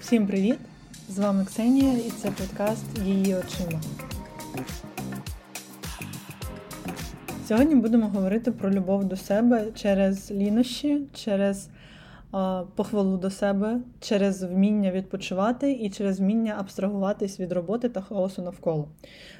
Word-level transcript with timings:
Всім 0.00 0.26
привіт! 0.26 0.58
З 1.08 1.18
вами 1.18 1.44
Ксенія 1.44 1.92
і 1.92 2.10
це 2.10 2.30
подкаст 2.30 2.84
Її 3.04 3.34
очима. 3.34 3.80
Сьогодні 7.48 7.74
будемо 7.74 8.08
говорити 8.08 8.52
про 8.52 8.70
любов 8.70 9.04
до 9.04 9.16
себе 9.16 9.66
через 9.74 10.30
лінощі, 10.30 11.02
через 11.14 11.68
а, 12.32 12.62
похвалу 12.74 13.16
до 13.16 13.30
себе, 13.30 13.80
через 14.00 14.42
вміння 14.42 14.90
відпочивати 14.90 15.72
і 15.72 15.90
через 15.90 16.20
вміння 16.20 16.56
абстрагуватись 16.58 17.40
від 17.40 17.52
роботи 17.52 17.88
та 17.88 18.00
хаосу 18.00 18.42
навколо. 18.42 18.88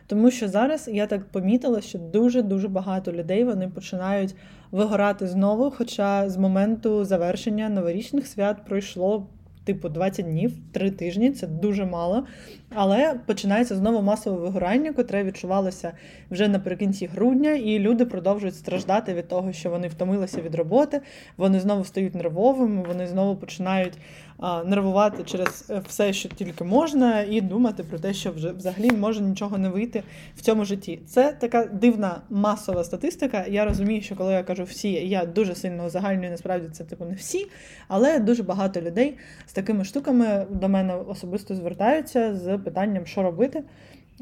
Тому 0.06 0.30
що 0.30 0.48
зараз 0.48 0.88
я 0.92 1.06
так 1.06 1.24
помітила, 1.24 1.80
що 1.80 1.98
дуже-дуже 1.98 2.68
багато 2.68 3.12
людей 3.12 3.44
вони 3.44 3.68
починають 3.68 4.34
вигорати 4.70 5.26
знову, 5.26 5.70
хоча 5.70 6.30
з 6.30 6.36
моменту 6.36 7.04
завершення 7.04 7.68
новорічних 7.68 8.26
свят 8.26 8.56
пройшло 8.64 9.26
типу 9.66 9.88
20 9.88 10.26
днів, 10.26 10.52
3 10.72 10.90
тижні 10.90 11.30
це 11.30 11.46
дуже 11.46 11.84
мало. 11.84 12.26
Але 12.74 13.14
починається 13.26 13.76
знову 13.76 14.02
масове 14.02 14.36
вигорання, 14.36 14.92
котре 14.92 15.24
відчувалося 15.24 15.92
вже 16.30 16.48
наприкінці 16.48 17.06
грудня, 17.06 17.50
і 17.50 17.78
люди 17.78 18.04
продовжують 18.04 18.56
страждати 18.56 19.14
від 19.14 19.28
того, 19.28 19.52
що 19.52 19.70
вони 19.70 19.88
втомилися 19.88 20.40
від 20.40 20.54
роботи, 20.54 21.00
вони 21.36 21.60
знову 21.60 21.84
стають 21.84 22.14
нервовими, 22.14 22.84
вони 22.88 23.06
знову 23.06 23.36
починають 23.36 23.98
а, 24.38 24.64
нервувати 24.64 25.22
через 25.24 25.64
е, 25.70 25.82
все, 25.88 26.12
що 26.12 26.28
тільки 26.28 26.64
можна, 26.64 27.22
і 27.22 27.40
думати 27.40 27.84
про 27.84 27.98
те, 27.98 28.14
що 28.14 28.32
вже 28.32 28.52
взагалі 28.52 28.90
може 28.90 29.20
нічого 29.20 29.58
не 29.58 29.68
вийти 29.68 30.02
в 30.36 30.40
цьому 30.40 30.64
житті. 30.64 31.00
Це 31.06 31.32
така 31.32 31.64
дивна 31.64 32.20
масова 32.30 32.84
статистика. 32.84 33.44
Я 33.48 33.64
розумію, 33.64 34.02
що 34.02 34.16
коли 34.16 34.32
я 34.32 34.42
кажу 34.42 34.64
всі, 34.64 34.92
я 34.92 35.26
дуже 35.26 35.54
сильно 35.54 35.86
узагальнюю, 35.86 36.30
насправді 36.30 36.68
це 36.72 36.84
типу 36.84 37.04
не 37.04 37.14
всі, 37.14 37.46
але 37.88 38.18
дуже 38.18 38.42
багато 38.42 38.80
людей 38.80 39.16
з 39.46 39.52
такими 39.52 39.84
штуками 39.84 40.46
до 40.50 40.68
мене 40.68 40.94
особисто 40.94 41.54
звертаються 41.54 42.34
з 42.34 42.55
питанням, 42.58 43.06
що 43.06 43.22
робити. 43.22 43.62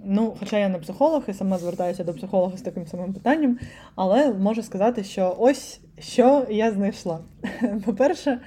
Ну, 0.04 0.36
хоча 0.40 0.58
я 0.58 0.68
не 0.68 0.78
психолог 0.78 1.22
і 1.28 1.32
сама 1.32 1.58
звертаюся 1.58 2.04
до 2.04 2.14
психолога 2.14 2.56
з 2.56 2.62
таким 2.62 2.86
самим 2.86 3.12
питанням, 3.12 3.58
але 3.94 4.32
можу 4.34 4.62
сказати, 4.62 5.04
що 5.04 5.36
ось 5.38 5.80
що 5.98 6.46
я 6.50 6.70
знайшла. 6.70 7.18
По-перше, 7.84 8.40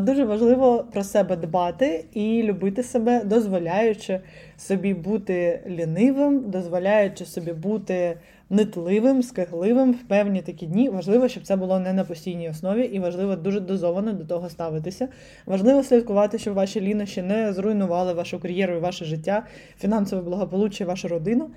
дуже 0.00 0.24
важливо 0.24 0.84
про 0.92 1.04
себе 1.04 1.36
дбати 1.36 2.04
і 2.12 2.42
любити 2.42 2.82
себе, 2.82 3.24
дозволяючи 3.24 4.20
собі 4.56 4.94
бути 4.94 5.62
лінивим, 5.66 6.50
дозволяючи 6.50 7.24
собі 7.24 7.52
бути 7.52 8.16
нитливим, 8.52 9.22
скигливим 9.22 9.92
в 9.92 10.02
певні 10.02 10.42
такі 10.42 10.66
дні. 10.66 10.88
Важливо, 10.88 11.28
щоб 11.28 11.42
це 11.42 11.56
було 11.56 11.78
не 11.78 11.92
на 11.92 12.04
постійній 12.04 12.50
основі, 12.50 12.82
і 12.82 12.98
важливо 12.98 13.36
дуже 13.36 13.60
дозовано 13.60 14.12
до 14.12 14.24
того 14.24 14.50
ставитися. 14.50 15.08
Важливо 15.46 15.82
слідкувати, 15.82 16.38
щоб 16.38 16.54
ваші 16.54 16.80
лінощі 16.80 17.22
не 17.22 17.52
зруйнували 17.52 18.12
вашу 18.12 18.38
кар'єру 18.38 18.74
і 18.74 18.78
ваше 18.78 19.04
життя, 19.04 19.46
фінансове 19.78 20.22
благополуччя, 20.22 20.84
вашу 20.84 21.08
родину. 21.08 21.50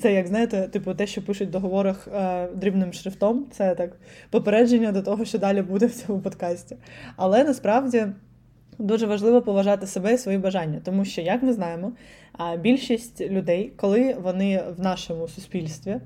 Це, 0.00 0.12
як 0.12 0.26
знаєте, 0.26 0.68
типу, 0.68 0.94
те, 0.94 1.06
що 1.06 1.22
пишуть 1.22 1.48
в 1.48 1.52
договорах 1.52 2.08
е, 2.08 2.48
дрібним 2.54 2.92
шрифтом, 2.92 3.46
це 3.50 3.74
так 3.74 3.96
попередження 4.30 4.92
до 4.92 5.02
того, 5.02 5.24
що 5.24 5.38
далі 5.38 5.62
буде 5.62 5.86
в 5.86 5.94
цьому 5.94 6.20
подкасті. 6.20 6.76
Але 7.16 7.44
насправді. 7.44 8.06
Дуже 8.78 9.06
важливо 9.06 9.42
поважати 9.42 9.86
себе 9.86 10.14
і 10.14 10.18
свої 10.18 10.38
бажання, 10.38 10.80
тому 10.84 11.04
що, 11.04 11.20
як 11.20 11.42
ми 11.42 11.52
знаємо, 11.52 11.92
більшість 12.60 13.20
людей, 13.20 13.72
коли 13.76 14.16
вони 14.22 14.62
в 14.76 14.80
нашому 14.80 15.28
суспільстві 15.28 15.96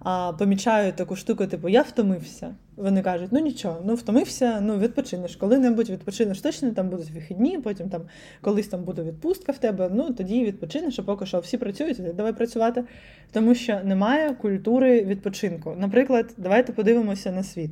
а, 0.00 0.32
помічають 0.32 0.96
таку 0.96 1.16
штуку, 1.16 1.46
типу 1.46 1.68
Я 1.68 1.82
втомився. 1.82 2.54
Вони 2.76 3.02
кажуть, 3.02 3.28
ну 3.32 3.40
нічого, 3.40 3.82
ну 3.84 3.94
втомився, 3.94 4.60
ну 4.60 4.78
відпочинеш. 4.78 5.36
Коли-небудь 5.36 5.90
відпочинеш 5.90 6.40
точно, 6.40 6.70
там 6.70 6.88
будуть 6.88 7.10
вихідні, 7.10 7.58
потім 7.58 7.88
там 7.88 8.02
колись 8.40 8.68
там 8.68 8.84
буде 8.84 9.02
відпустка 9.02 9.52
в 9.52 9.58
тебе, 9.58 9.90
ну 9.92 10.12
тоді 10.12 10.44
відпочинеш, 10.44 10.98
а 10.98 11.02
поки 11.02 11.26
що 11.26 11.38
всі 11.38 11.58
працюють, 11.58 12.14
давай 12.16 12.32
працювати. 12.32 12.84
Тому 13.32 13.54
що 13.54 13.80
немає 13.84 14.34
культури 14.34 15.04
відпочинку. 15.04 15.74
Наприклад, 15.78 16.34
давайте 16.36 16.72
подивимося 16.72 17.32
на 17.32 17.42
світ. 17.42 17.70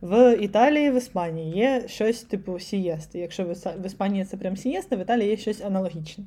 В 0.00 0.36
Італії, 0.36 0.90
в 0.90 0.96
Іспанії 0.96 1.56
є 1.56 1.82
щось 1.86 2.22
типу 2.22 2.58
сієсти. 2.58 3.18
Якщо 3.18 3.44
в 3.78 3.86
Іспанії 3.86 4.24
це 4.24 4.36
прям 4.36 4.56
сієста, 4.56 4.96
в 4.96 5.00
Італії 5.00 5.30
є 5.30 5.36
щось 5.36 5.60
аналогічне. 5.60 6.24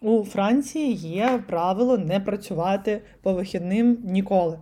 У 0.00 0.24
Франції 0.24 0.92
є 0.94 1.42
правило 1.46 1.98
не 1.98 2.20
працювати 2.20 3.00
по 3.22 3.32
вихідним 3.32 3.98
ніколи. 4.04 4.58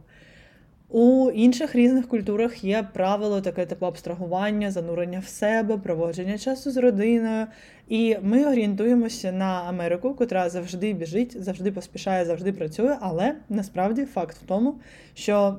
У 0.88 1.30
інших 1.30 1.74
різних 1.74 2.08
культурах 2.08 2.64
є 2.64 2.88
правило 2.92 3.40
таке 3.40 3.66
типу 3.66 3.86
абстрагування, 3.86 4.70
занурення 4.70 5.18
в 5.18 5.26
себе, 5.26 5.76
проводження 5.76 6.38
часу 6.38 6.70
з 6.70 6.76
родиною. 6.76 7.46
І 7.88 8.16
ми 8.22 8.44
орієнтуємося 8.44 9.32
на 9.32 9.62
Америку, 9.68 10.14
котра 10.14 10.48
завжди 10.48 10.92
біжить, 10.92 11.42
завжди 11.42 11.72
поспішає, 11.72 12.24
завжди 12.24 12.52
працює. 12.52 12.96
Але 13.00 13.34
насправді 13.48 14.04
факт 14.04 14.36
в 14.36 14.46
тому, 14.46 14.74
що 15.14 15.58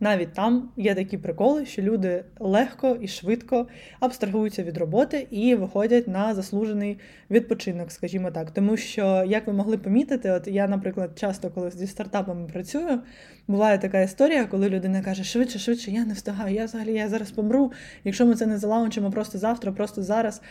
навіть 0.00 0.32
там 0.32 0.70
є 0.76 0.94
такі 0.94 1.18
приколи, 1.18 1.66
що 1.66 1.82
люди 1.82 2.24
легко 2.38 2.98
і 3.00 3.08
швидко 3.08 3.66
абстрагуються 4.00 4.62
від 4.62 4.78
роботи 4.78 5.26
і 5.30 5.54
виходять 5.54 6.08
на 6.08 6.34
заслужений 6.34 6.98
відпочинок, 7.30 7.92
скажімо 7.92 8.30
так. 8.30 8.50
Тому 8.50 8.76
що, 8.76 9.24
як 9.26 9.46
ви 9.46 9.52
могли 9.52 9.78
помітити, 9.78 10.30
от 10.30 10.46
я, 10.46 10.68
наприклад, 10.68 11.10
часто, 11.18 11.50
коли 11.50 11.70
зі 11.70 11.86
стартапами 11.86 12.48
працюю, 12.48 13.00
буває 13.48 13.78
така 13.78 14.00
історія, 14.00 14.46
коли 14.46 14.68
людина 14.68 15.02
каже, 15.02 15.24
швидше, 15.24 15.58
швидше, 15.58 15.90
я 15.90 16.04
не 16.04 16.14
встигаю, 16.14 16.54
я 16.54 16.64
взагалі 16.64 16.92
я 16.92 17.08
зараз 17.08 17.30
помру. 17.30 17.72
Якщо 18.04 18.26
ми 18.26 18.34
це 18.34 18.46
не 18.46 18.58
залаунчимо 18.58 19.10
просто 19.10 19.38
завтра, 19.38 19.72
просто 19.72 20.02
зараз. 20.02 20.42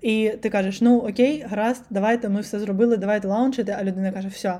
І 0.00 0.32
ти 0.40 0.50
кажеш, 0.50 0.80
ну 0.80 0.98
окей, 0.98 1.44
гаразд, 1.48 1.84
давайте 1.90 2.28
ми 2.28 2.40
все 2.40 2.58
зробили, 2.58 2.96
давайте 2.96 3.28
лаунчити, 3.28 3.76
а 3.78 3.84
людина 3.84 4.12
каже, 4.12 4.28
все. 4.28 4.58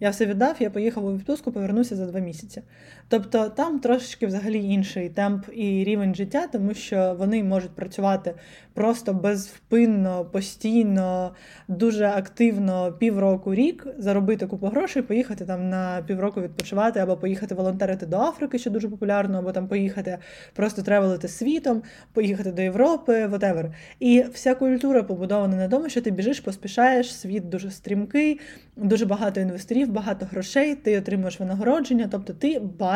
Я 0.00 0.10
все 0.10 0.26
віддав, 0.26 0.56
я 0.58 0.70
поїхав 0.70 1.04
у 1.04 1.16
відпустку, 1.16 1.52
повернуся 1.52 1.96
за 1.96 2.06
два 2.06 2.20
місяці. 2.20 2.62
Тобто 3.08 3.48
там 3.48 3.78
трошечки 3.78 4.26
взагалі 4.26 4.64
інший 4.64 5.08
темп 5.08 5.46
і 5.52 5.84
рівень 5.84 6.14
життя, 6.14 6.46
тому 6.52 6.74
що 6.74 7.16
вони 7.18 7.44
можуть 7.44 7.70
працювати 7.70 8.34
просто 8.74 9.14
безвпинно, 9.14 10.24
постійно, 10.24 11.34
дуже 11.68 12.06
активно 12.06 12.92
півроку 12.92 13.54
рік, 13.54 13.86
заробити 13.98 14.46
купу 14.46 14.66
грошей, 14.66 15.02
поїхати 15.02 15.44
там 15.44 15.68
на 15.68 16.02
півроку 16.06 16.40
відпочивати, 16.40 17.00
або 17.00 17.16
поїхати 17.16 17.54
волонтерити 17.54 18.06
до 18.06 18.16
Африки, 18.16 18.58
що 18.58 18.70
дуже 18.70 18.88
популярно, 18.88 19.38
або 19.38 19.52
там 19.52 19.68
поїхати 19.68 20.18
просто 20.54 20.82
тревелити 20.82 21.28
світом, 21.28 21.82
поїхати 22.12 22.52
до 22.52 22.62
Європи, 22.62 23.26
whatever. 23.26 23.72
І 24.00 24.24
вся 24.32 24.54
культура 24.54 25.02
побудована 25.02 25.56
на 25.56 25.68
тому, 25.68 25.88
що 25.88 26.00
ти 26.00 26.10
біжиш, 26.10 26.40
поспішаєш, 26.40 27.14
світ 27.14 27.48
дуже 27.48 27.70
стрімкий, 27.70 28.40
дуже 28.76 29.06
багато 29.06 29.40
інвесторів, 29.40 29.92
багато 29.92 30.26
грошей, 30.26 30.74
ти 30.74 30.98
отримуєш 30.98 31.40
винагородження, 31.40 32.08
тобто 32.10 32.32
ти 32.32 32.58
бачиш 32.58 32.95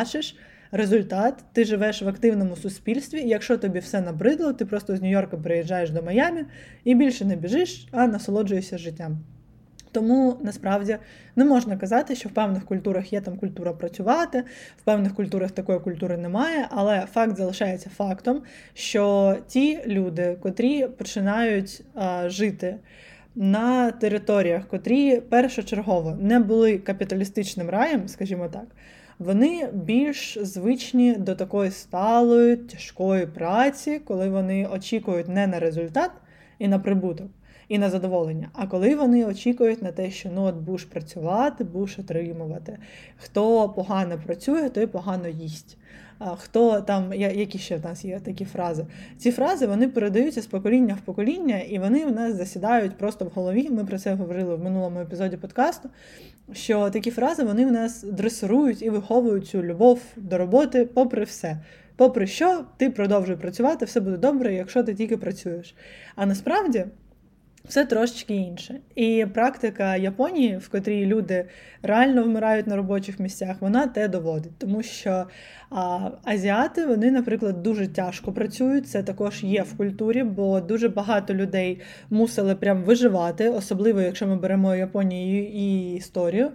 результат, 0.71 1.43
ти 1.53 1.65
живеш 1.65 2.01
в 2.01 2.07
активному 2.07 2.55
суспільстві, 2.55 3.21
якщо 3.25 3.57
тобі 3.57 3.79
все 3.79 4.01
набридло, 4.01 4.53
ти 4.53 4.65
просто 4.65 4.95
з 4.95 5.01
Нью-Йорка 5.01 5.41
приїжджаєш 5.41 5.89
до 5.89 6.03
Майамі 6.03 6.45
і 6.83 6.95
більше 6.95 7.25
не 7.25 7.35
біжиш, 7.35 7.87
а 7.91 8.07
насолоджуєшся 8.07 8.77
життям. 8.77 9.17
Тому 9.91 10.37
насправді 10.41 10.97
не 11.35 11.45
можна 11.45 11.77
казати, 11.77 12.15
що 12.15 12.29
в 12.29 12.31
певних 12.31 12.65
культурах 12.65 13.13
є 13.13 13.21
там 13.21 13.37
культура 13.37 13.73
працювати, 13.73 14.43
в 14.77 14.81
певних 14.81 15.15
культурах 15.15 15.51
такої 15.51 15.79
культури 15.79 16.17
немає, 16.17 16.67
але 16.69 17.05
факт 17.13 17.37
залишається 17.37 17.89
фактом, 17.89 18.41
що 18.73 19.35
ті 19.47 19.79
люди, 19.87 20.37
котрі 20.41 20.87
починають 20.87 21.83
а, 21.95 22.29
жити 22.29 22.75
на 23.35 23.91
територіях, 23.91 24.67
котрі 24.67 25.19
першочергово 25.19 26.17
не 26.21 26.39
були 26.39 26.77
капіталістичним 26.77 27.69
раєм, 27.69 28.07
скажімо 28.07 28.47
так, 28.47 28.65
вони 29.21 29.69
більш 29.73 30.37
звичні 30.41 31.15
до 31.15 31.35
такої 31.35 31.71
сталої, 31.71 32.55
тяжкої 32.55 33.25
праці, 33.25 34.01
коли 34.05 34.29
вони 34.29 34.67
очікують 34.67 35.27
не 35.27 35.47
на 35.47 35.59
результат 35.59 36.11
і 36.59 36.67
на 36.67 36.79
прибуток, 36.79 37.27
і 37.71 37.77
на 37.77 37.89
задоволення, 37.89 38.49
а 38.53 38.67
коли 38.67 38.95
вони 38.95 39.25
очікують 39.25 39.81
на 39.81 39.91
те, 39.91 40.11
що 40.11 40.29
ну 40.35 40.43
от 40.43 40.55
будеш 40.55 40.85
працювати, 40.85 41.63
будеш 41.63 41.99
отримувати. 41.99 42.77
Хто 43.17 43.69
погано 43.69 44.19
працює, 44.25 44.69
той 44.69 44.87
погано 44.87 45.27
їсть 45.27 45.77
хто 46.37 46.81
там, 46.81 47.13
які 47.13 47.57
ще 47.57 47.77
в 47.77 47.85
нас 47.85 48.05
є 48.05 48.19
такі 48.19 48.45
фрази. 48.45 48.85
Ці 49.17 49.31
фрази 49.31 49.67
вони 49.67 49.87
передаються 49.87 50.41
з 50.41 50.47
покоління 50.47 50.97
в 51.01 51.05
покоління, 51.05 51.59
і 51.59 51.79
вони 51.79 52.05
в 52.05 52.11
нас 52.11 52.35
засідають 52.35 52.97
просто 52.97 53.25
в 53.25 53.27
голові. 53.27 53.69
Ми 53.69 53.85
про 53.85 53.99
це 53.99 54.13
говорили 54.13 54.55
в 54.55 54.63
минулому 54.63 54.99
епізоді 54.99 55.37
подкасту. 55.37 55.89
Що 56.53 56.89
такі 56.89 57.11
фрази 57.11 57.43
вони 57.43 57.65
в 57.65 57.71
нас 57.71 58.03
дресирують 58.03 58.81
і 58.81 58.89
виховують 58.89 59.47
цю 59.47 59.63
любов 59.63 60.01
до 60.15 60.37
роботи, 60.37 60.85
попри 60.85 61.23
все. 61.23 61.57
Попри 61.95 62.27
що, 62.27 62.65
ти 62.77 62.89
продовжуй 62.89 63.35
працювати, 63.35 63.85
все 63.85 63.99
буде 63.99 64.17
добре, 64.17 64.53
якщо 64.53 64.83
ти 64.83 64.93
тільки 64.93 65.17
працюєш. 65.17 65.75
А 66.15 66.25
насправді. 66.25 66.85
Все 67.65 67.85
трошечки 67.85 68.35
інше. 68.35 68.79
І 68.95 69.25
практика 69.33 69.95
Японії, 69.95 70.57
в 70.57 70.69
котрій 70.69 71.05
люди 71.05 71.45
реально 71.81 72.23
вмирають 72.23 72.67
на 72.67 72.75
робочих 72.75 73.19
місцях, 73.19 73.55
вона 73.59 73.87
те 73.87 74.07
доводить, 74.07 74.57
тому 74.57 74.83
що 74.83 75.25
а, 75.69 76.09
азіати, 76.23 76.85
вони, 76.85 77.11
наприклад, 77.11 77.63
дуже 77.63 77.87
тяжко 77.87 78.31
працюють. 78.31 78.87
Це 78.87 79.03
також 79.03 79.43
є 79.43 79.61
в 79.61 79.77
культурі, 79.77 80.23
бо 80.23 80.61
дуже 80.61 80.89
багато 80.89 81.33
людей 81.33 81.81
мусили 82.09 82.55
прям 82.55 82.83
виживати, 82.83 83.49
особливо 83.49 84.01
якщо 84.01 84.27
ми 84.27 84.35
беремо 84.35 84.75
Японію 84.75 85.47
і 85.47 85.93
історію. 85.93 86.51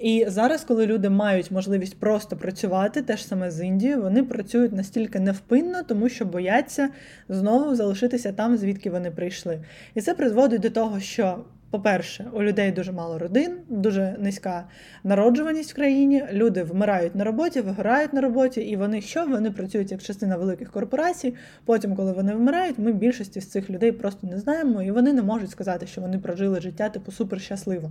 І 0.00 0.24
зараз, 0.28 0.64
коли 0.64 0.86
люди 0.86 1.10
мають 1.10 1.50
можливість 1.50 2.00
просто 2.00 2.36
працювати, 2.36 3.02
теж 3.02 3.26
саме 3.26 3.50
з 3.50 3.64
Індією, 3.64 4.02
вони 4.02 4.22
працюють 4.22 4.72
настільки 4.72 5.20
невпинно, 5.20 5.82
тому 5.82 6.08
що 6.08 6.24
бояться 6.24 6.88
знову 7.28 7.74
залишитися 7.74 8.32
там, 8.32 8.56
звідки 8.56 8.90
вони 8.90 9.10
прийшли. 9.10 9.64
І 9.94 10.00
це 10.00 10.14
призводить 10.14 10.60
до 10.60 10.70
того, 10.70 11.00
що 11.00 11.44
по-перше, 11.70 12.26
у 12.32 12.42
людей 12.42 12.72
дуже 12.72 12.92
мало 12.92 13.18
родин, 13.18 13.56
дуже 13.68 14.16
низька 14.18 14.64
народжуваність 15.04 15.72
в 15.72 15.74
країні. 15.74 16.24
Люди 16.32 16.62
вмирають 16.62 17.14
на 17.14 17.24
роботі, 17.24 17.60
вигорають 17.60 18.12
на 18.12 18.20
роботі, 18.20 18.60
і 18.60 18.76
вони 18.76 19.00
що? 19.00 19.26
Вони 19.26 19.50
працюють 19.50 19.92
як 19.92 20.02
частина 20.02 20.36
великих 20.36 20.70
корпорацій. 20.70 21.34
Потім, 21.64 21.96
коли 21.96 22.12
вони 22.12 22.34
вмирають, 22.34 22.78
ми 22.78 22.92
більшості 22.92 23.40
з 23.40 23.46
цих 23.46 23.70
людей 23.70 23.92
просто 23.92 24.26
не 24.26 24.38
знаємо, 24.38 24.82
і 24.82 24.90
вони 24.90 25.12
не 25.12 25.22
можуть 25.22 25.50
сказати, 25.50 25.86
що 25.86 26.00
вони 26.00 26.18
прожили 26.18 26.60
життя 26.60 26.88
типу 26.88 27.12
супер 27.12 27.40
щасливо. 27.40 27.90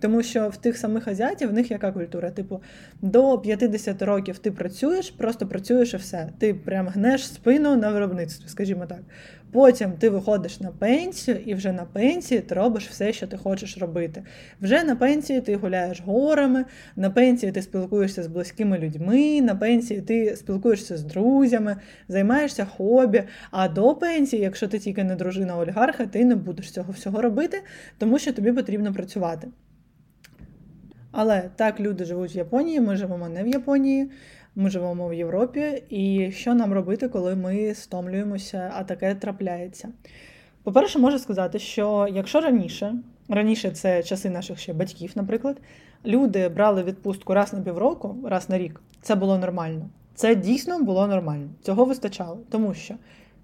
Тому 0.00 0.22
що 0.22 0.48
в 0.48 0.56
тих 0.56 0.76
самих 0.76 1.08
азіатів 1.08 1.50
в 1.50 1.52
них 1.52 1.70
яка 1.70 1.92
культура? 1.92 2.30
Типу, 2.30 2.62
до 3.02 3.38
50 3.38 4.02
років 4.02 4.38
ти 4.38 4.50
працюєш, 4.50 5.10
просто 5.10 5.46
працюєш 5.46 5.94
і 5.94 5.96
все. 5.96 6.28
Ти 6.38 6.54
прям 6.54 6.88
гнеш 6.88 7.26
спину 7.26 7.76
на 7.76 7.92
виробництві, 7.92 8.48
скажімо 8.48 8.86
так. 8.86 9.00
Потім 9.52 9.92
ти 9.92 10.10
виходиш 10.10 10.60
на 10.60 10.70
пенсію, 10.70 11.36
і 11.46 11.54
вже 11.54 11.72
на 11.72 11.84
пенсії 11.84 12.40
ти 12.40 12.54
робиш 12.54 12.88
все, 12.88 13.12
що 13.12 13.26
ти 13.26 13.36
хочеш 13.36 13.78
робити. 13.78 14.22
Вже 14.60 14.84
на 14.84 14.96
пенсії 14.96 15.40
ти 15.40 15.56
гуляєш 15.56 16.00
горами, 16.00 16.64
на 16.96 17.10
пенсії 17.10 17.52
ти 17.52 17.62
спілкуєшся 17.62 18.22
з 18.22 18.26
близькими 18.26 18.78
людьми, 18.78 19.40
на 19.40 19.54
пенсії 19.54 20.00
ти 20.00 20.36
спілкуєшся 20.36 20.96
з 20.96 21.02
друзями, 21.02 21.76
займаєшся 22.08 22.64
хобі. 22.64 23.22
А 23.50 23.68
до 23.68 23.94
пенсії, 23.94 24.42
якщо 24.42 24.68
ти 24.68 24.78
тільки 24.78 25.04
не 25.04 25.16
дружина 25.16 25.58
олігарха, 25.58 26.06
ти 26.06 26.24
не 26.24 26.34
будеш 26.36 26.70
цього 26.70 26.92
всього 26.92 27.22
робити, 27.22 27.62
тому 27.98 28.18
що 28.18 28.32
тобі 28.32 28.52
потрібно 28.52 28.92
працювати. 28.92 29.48
Але 31.12 31.50
так 31.56 31.80
люди 31.80 32.04
живуть 32.04 32.34
в 32.34 32.36
Японії, 32.36 32.80
ми 32.80 32.96
живемо 32.96 33.28
не 33.28 33.42
в 33.42 33.46
Японії. 33.46 34.10
Ми 34.54 34.70
живемо 34.70 35.08
в 35.08 35.14
Європі, 35.14 35.82
і 35.88 36.32
що 36.32 36.54
нам 36.54 36.72
робити, 36.72 37.08
коли 37.08 37.36
ми 37.36 37.74
стомлюємося, 37.74 38.72
а 38.76 38.84
таке 38.84 39.14
трапляється? 39.14 39.88
По-перше, 40.62 40.98
можу 40.98 41.18
сказати, 41.18 41.58
що 41.58 42.08
якщо 42.12 42.40
раніше, 42.40 42.94
раніше 43.28 43.70
це 43.70 44.02
часи 44.02 44.30
наших 44.30 44.58
ще 44.58 44.72
батьків, 44.72 45.12
наприклад, 45.14 45.56
люди 46.04 46.48
брали 46.48 46.82
відпустку 46.82 47.34
раз 47.34 47.52
на 47.52 47.60
півроку, 47.60 48.16
раз 48.24 48.48
на 48.48 48.58
рік, 48.58 48.80
це 49.02 49.14
було 49.14 49.38
нормально. 49.38 49.88
Це 50.14 50.34
дійсно 50.34 50.82
було 50.82 51.06
нормально. 51.06 51.48
Цього 51.62 51.84
вистачало, 51.84 52.38
тому 52.50 52.74
що 52.74 52.94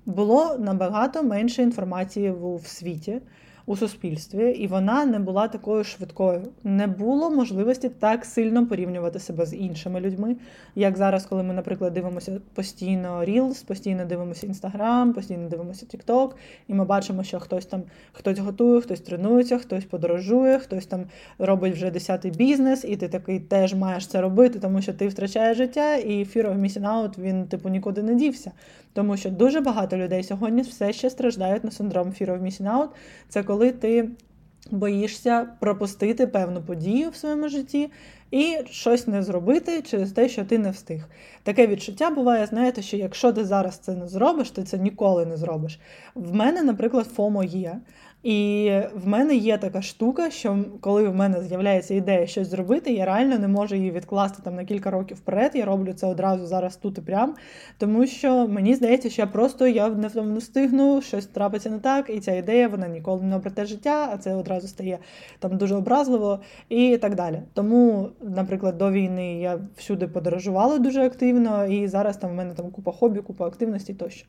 було 0.06 0.59
набагато 0.59 1.23
менше 1.23 1.62
інформації 1.62 2.31
в 2.31 2.67
світі 2.67 3.20
у 3.66 3.76
суспільстві, 3.76 4.50
і 4.50 4.66
вона 4.66 5.04
не 5.04 5.18
була 5.18 5.48
такою 5.48 5.84
швидкою. 5.84 6.42
Не 6.64 6.86
було 6.86 7.30
можливості 7.30 7.88
так 7.88 8.24
сильно 8.24 8.66
порівнювати 8.66 9.18
себе 9.18 9.46
з 9.46 9.54
іншими 9.54 10.00
людьми, 10.00 10.36
як 10.74 10.96
зараз, 10.96 11.26
коли 11.26 11.42
ми, 11.42 11.54
наприклад, 11.54 11.92
дивимося 11.92 12.40
постійно 12.54 13.24
Reels, 13.24 13.66
постійно 13.66 14.04
дивимося 14.04 14.46
Instagram, 14.46 15.12
постійно 15.12 15.48
дивимося 15.48 15.86
TikTok, 15.86 16.30
і 16.68 16.74
ми 16.74 16.84
бачимо, 16.84 17.24
що 17.24 17.40
хтось 17.40 17.66
там 17.66 17.82
хтось 18.12 18.38
готує, 18.38 18.80
хтось 18.80 19.00
тренується, 19.00 19.58
хтось 19.58 19.84
подорожує, 19.84 20.58
хтось 20.58 20.86
там 20.86 21.04
робить 21.38 21.74
вже 21.74 21.90
десятий 21.90 22.30
бізнес, 22.30 22.84
і 22.84 22.96
ти 22.96 23.08
такий 23.08 23.40
теж 23.40 23.74
маєш 23.74 24.06
це 24.06 24.20
робити, 24.20 24.58
тому 24.58 24.82
що 24.82 24.92
ти 24.92 25.08
втрачаєш 25.08 25.56
життя, 25.56 25.96
і 25.96 26.24
fear 26.24 26.46
of 26.46 26.60
missing 26.60 27.02
out, 27.02 27.18
він 27.18 27.46
типу 27.46 27.68
нікуди 27.68 28.02
не 28.02 28.14
дівся. 28.14 28.52
Тому 28.92 29.16
що 29.16 29.30
дуже 29.30 29.60
багато 29.60 29.96
людей 29.96 30.22
сьогодні 30.22 30.62
все 30.62 30.92
ще 30.92 31.10
страждають 31.10 31.64
на 31.64 31.70
синдром 31.70 32.08
fear 32.08 32.30
of 32.30 32.42
missing 32.42 32.72
out. 32.78 32.88
Це 33.28 33.42
коли 33.42 33.56
ти 33.73 34.11
боїшся 34.70 35.49
пропустити 35.61 36.26
певну 36.26 36.62
подію 36.62 37.11
в 37.11 37.17
своєму 37.17 37.49
житті 37.49 37.91
і 38.31 38.56
щось 38.70 39.06
не 39.06 39.23
зробити 39.23 39.82
через 39.82 40.12
те, 40.12 40.28
що 40.28 40.44
ти 40.44 40.58
не 40.58 40.70
встиг. 40.70 41.08
Таке 41.43 41.67
відчуття 41.67 42.11
буває, 42.11 42.46
знаєте, 42.46 42.82
що 42.82 42.96
якщо 42.96 43.32
ти 43.32 43.44
зараз 43.44 43.78
це 43.78 43.94
не 43.94 44.08
зробиш, 44.08 44.50
ти 44.50 44.62
це 44.62 44.78
ніколи 44.78 45.26
не 45.26 45.37
зробиш. 45.37 45.81
В 46.14 46.34
мене, 46.34 46.62
наприклад, 46.62 47.06
ФОМО 47.06 47.44
є. 47.44 47.81
І 48.26 48.70
в 48.94 49.06
мене 49.06 49.34
є 49.34 49.58
така 49.58 49.82
штука, 49.82 50.31
що 50.31 50.64
коли 50.81 51.08
в 51.08 51.14
мене 51.14 51.43
з'являється 51.43 51.94
ідея 51.94 52.26
щось 52.26 52.49
зробити, 52.49 52.93
я 52.93 53.05
реально 53.05 53.38
не 53.38 53.49
можу 53.49 53.75
її 53.75 53.90
відкласти 53.90 54.43
там 54.43 54.55
на 54.55 54.64
кілька 54.64 54.90
років 54.90 55.17
вперед. 55.17 55.50
Я 55.55 55.64
роблю 55.64 55.93
це 55.93 56.06
одразу 56.06 56.46
зараз 56.46 56.76
тут 56.76 56.99
і 56.99 57.00
прям. 57.00 57.34
Тому 57.78 58.06
що 58.06 58.49
мені 58.49 58.75
здається, 58.75 59.11
що 59.11 59.23
я 59.23 59.26
просто 59.26 59.67
я 59.67 59.88
не 59.88 60.11
не 60.14 60.38
встигну, 60.38 61.02
щось 61.02 61.26
трапиться 61.26 61.70
не 61.70 61.78
так, 61.78 62.11
і 62.11 62.20
ця 62.20 62.32
ідея 62.32 62.69
вона 62.69 62.88
ніколи 62.88 63.23
не 63.23 63.37
обрете 63.37 63.67
життя, 63.67 64.11
а 64.12 64.19
це 64.19 64.34
одразу 64.34 64.69
стає 64.69 64.99
там 65.38 65.56
дуже 65.56 65.75
образливо 65.75 66.40
і 66.69 66.96
так 66.96 67.14
далі. 67.14 67.43
Тому, 67.55 68.08
наприклад, 68.22 68.78
до 68.78 68.92
війни 68.92 69.40
я 69.40 69.60
всюди 69.76 70.08
подорожувала 70.08 70.78
дуже 70.78 71.02
активно, 71.02 71.66
і 71.66 71.88
зараз 71.88 72.16
там 72.16 72.30
в 72.30 72.34
мене 72.34 72.54
там 72.54 72.70
купа 72.70 72.92
хобі, 72.92 73.20
купа 73.20 73.46
активності 73.46 73.94
тощо. 73.94 74.26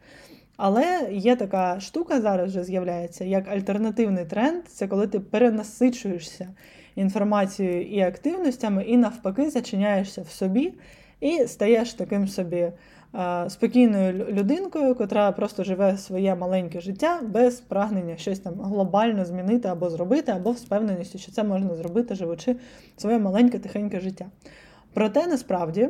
Але 0.58 1.08
є 1.12 1.36
така 1.36 1.80
штука 1.80 2.22
зараз 2.22 2.50
вже 2.50 2.64
з'являється 2.64 3.26
як 3.26 3.48
альтернативний 3.48 4.26
тренд 4.26 4.64
це 4.68 4.88
коли 4.88 5.08
ти 5.08 5.20
перенасичуєшся 5.20 6.48
інформацією 6.96 7.86
і 7.86 8.00
активностями, 8.00 8.84
і 8.84 8.98
навпаки 8.98 9.50
зачиняєшся 9.50 10.22
в 10.22 10.30
собі 10.30 10.74
і 11.20 11.48
стаєш 11.48 11.94
таким 11.94 12.28
собі 12.28 12.72
спокійною 13.48 14.14
людинкою, 14.14 14.96
котра 14.96 15.32
просто 15.32 15.64
живе 15.64 15.98
своє 15.98 16.36
маленьке 16.36 16.82
життя 16.82 17.22
без 17.24 17.60
прагнення 17.60 18.18
щось 18.18 18.40
там 18.40 18.54
глобально 18.62 19.26
змінити 19.26 19.68
або 19.68 19.90
зробити, 19.90 20.32
або 20.32 20.54
з 20.54 20.64
впевненістю, 20.64 21.18
що 21.18 21.32
це 21.32 21.44
можна 21.44 21.76
зробити, 21.76 22.16
живучи 22.16 22.56
своє 22.98 23.20
маленьке 23.20 23.60
тихеньке 23.60 24.00
життя. 24.00 24.26
Проте 24.94 25.28
насправді 25.28 25.90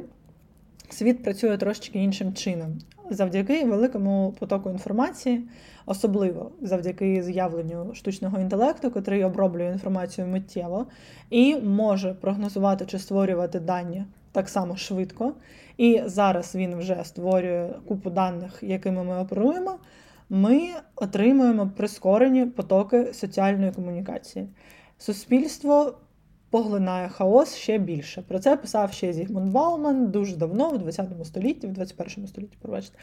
світ 0.90 1.24
працює 1.24 1.58
трошечки 1.58 2.00
іншим 2.00 2.34
чином. 2.34 2.80
Завдяки 3.10 3.66
великому 3.66 4.36
потоку 4.40 4.70
інформації, 4.70 5.48
особливо 5.86 6.52
завдяки 6.62 7.24
з'явленню 7.24 7.94
штучного 7.94 8.40
інтелекту, 8.40 8.92
який 8.96 9.24
оброблює 9.24 9.72
інформацію 9.72 10.28
миттєво 10.28 10.86
і 11.30 11.56
може 11.56 12.14
прогнозувати 12.14 12.86
чи 12.86 13.00
створювати 13.00 13.60
дані 13.60 14.06
так 14.38 14.50
само 14.50 14.78
швидко. 14.78 15.34
І 15.78 16.02
зараз 16.06 16.56
він 16.56 16.76
вже 16.76 17.04
створює 17.04 17.70
купу 17.88 18.10
даних, 18.10 18.60
якими 18.62 19.04
ми 19.04 19.20
оперуємо. 19.20 19.80
Ми 20.30 20.70
отримуємо 20.96 21.72
прискорені 21.78 22.46
потоки 22.46 23.14
соціальної 23.14 23.72
комунікації. 23.72 24.48
Суспільство 24.98 25.98
поглинає 26.50 27.10
хаос 27.10 27.56
ще 27.56 27.78
більше. 27.78 28.22
Про 28.22 28.40
це 28.40 28.58
писав 28.58 28.94
ще 28.94 29.14
Зігмунд 29.14 29.52
Бауман 29.52 30.08
дуже 30.12 30.36
давно, 30.36 30.70
в 30.70 30.78
20 30.78 31.10
столітті, 31.24 31.68
в 31.68 31.74
21 31.74 32.28
столітті, 32.28 32.58
пробачте 32.62 32.98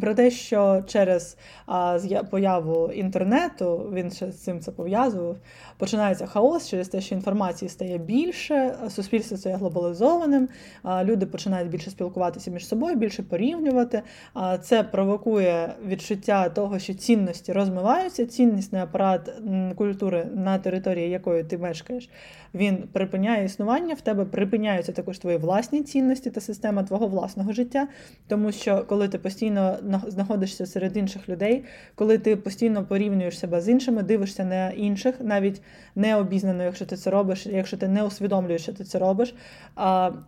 про 0.00 0.14
те, 0.14 0.30
що 0.30 0.82
через 0.86 1.36
а, 1.66 1.98
появу 2.30 2.92
інтернету 2.92 3.90
він 3.92 4.10
ще 4.10 4.32
з 4.32 4.42
цим 4.42 4.60
це 4.60 4.70
пов'язував. 4.70 5.36
Починається 5.78 6.26
хаос 6.26 6.68
через 6.68 6.88
те, 6.88 7.00
що 7.00 7.14
інформації 7.14 7.68
стає 7.68 7.98
більше, 7.98 8.74
суспільство 8.88 9.36
стає 9.36 9.56
глобалізованим, 9.56 10.48
а, 10.82 11.04
люди 11.04 11.26
починають 11.26 11.70
більше 11.70 11.90
спілкуватися 11.90 12.50
між 12.50 12.68
собою, 12.68 12.96
більше 12.96 13.22
порівнювати. 13.22 14.02
А, 14.34 14.58
Це 14.58 14.82
провокує 14.82 15.74
відчуття 15.86 16.48
того, 16.48 16.78
що 16.78 16.94
цінності 16.94 17.52
розмиваються. 17.52 18.26
Ціннісний 18.26 18.82
апарат 18.82 19.32
культури 19.76 20.26
на 20.34 20.58
території 20.58 21.10
якої 21.10 21.44
ти 21.44 21.58
мешкаєш, 21.58 22.08
він 22.54 22.79
припиняє 22.92 23.44
існування, 23.44 23.94
в 23.94 24.00
тебе 24.00 24.24
припиняються 24.24 24.92
також 24.92 25.18
твої 25.18 25.36
власні 25.36 25.82
цінності 25.82 26.30
та 26.30 26.40
система 26.40 26.82
твого 26.82 27.06
власного 27.06 27.52
життя, 27.52 27.88
тому 28.28 28.52
що 28.52 28.84
коли 28.88 29.08
ти 29.08 29.18
постійно 29.18 29.76
знаходишся 30.06 30.66
серед 30.66 30.96
інших 30.96 31.28
людей, 31.28 31.64
коли 31.94 32.18
ти 32.18 32.36
постійно 32.36 32.84
порівнюєш 32.84 33.38
себе 33.38 33.60
з 33.60 33.68
іншими, 33.68 34.02
дивишся 34.02 34.44
на 34.44 34.70
інших, 34.70 35.14
навіть 35.20 35.62
не 35.94 36.16
обізнано, 36.16 36.62
якщо 36.62 36.86
ти 36.86 36.96
це 36.96 37.10
робиш, 37.10 37.46
якщо 37.46 37.76
ти 37.76 37.88
не 37.88 38.02
усвідомлюєш, 38.02 38.62
що 38.62 38.72
ти 38.72 38.84
це 38.84 38.98
робиш, 38.98 39.34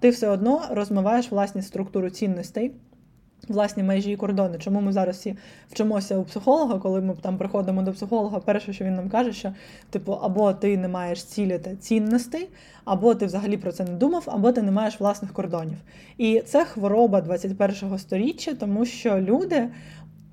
ти 0.01 0.11
все 0.11 0.29
одно 0.29 0.63
розмиваєш 0.71 1.31
власні 1.31 1.63
структуру 1.63 2.11
цінностей. 2.11 2.73
Власні 3.49 3.83
межі 3.83 4.11
і 4.11 4.17
кордони. 4.17 4.59
Чому 4.59 4.81
ми 4.81 4.93
зараз 4.93 5.17
всі 5.17 5.37
вчимося 5.71 6.19
у 6.19 6.25
психолога, 6.25 6.79
коли 6.79 7.01
ми 7.01 7.15
там 7.21 7.39
приходимо 7.39 7.83
до 7.83 7.93
психолога, 7.93 8.39
перше, 8.39 8.73
що 8.73 8.85
він 8.85 8.95
нам 8.95 9.09
каже, 9.09 9.33
що 9.33 9.53
типу, 9.91 10.13
або 10.13 10.53
ти 10.53 10.77
не 10.77 10.89
маєш 10.89 11.25
цілі 11.25 11.59
та 11.59 11.77
цінностей, 11.77 12.49
або 12.85 13.15
ти 13.15 13.27
взагалі 13.27 13.57
про 13.57 13.73
це 13.73 13.85
не 13.85 13.93
думав, 13.93 14.25
або 14.27 14.53
ти 14.53 14.63
не 14.63 14.71
маєш 14.71 15.01
власних 15.01 15.33
кордонів. 15.33 15.77
І 16.19 16.41
це 16.41 16.65
хвороба 16.65 17.21
21-го 17.21 17.99
сторіччя, 17.99 18.55
тому 18.55 18.85
що 18.85 19.21
люди 19.21 19.69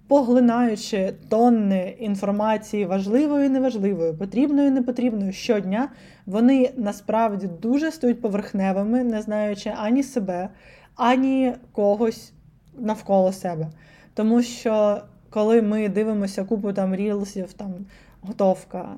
поглинаючи 0.09 1.13
тонни 1.29 1.95
інформації 1.99 2.85
важливої, 2.85 3.49
неважливої, 3.49 4.13
потрібної, 4.13 4.69
непотрібної 4.69 5.33
щодня, 5.33 5.89
вони 6.25 6.71
насправді 6.77 7.49
дуже 7.61 7.91
стають 7.91 8.21
поверхневими, 8.21 9.03
не 9.03 9.21
знаючи 9.21 9.73
ані 9.77 10.03
себе, 10.03 10.49
ані 10.95 11.53
когось 11.71 12.33
навколо 12.79 13.31
себе. 13.31 13.67
Тому 14.13 14.41
що 14.41 15.01
коли 15.29 15.61
ми 15.61 15.89
дивимося 15.89 16.43
купу 16.43 16.73
там 16.73 16.95
рілсів, 16.95 17.53
там 17.53 17.73
готовка, 18.21 18.89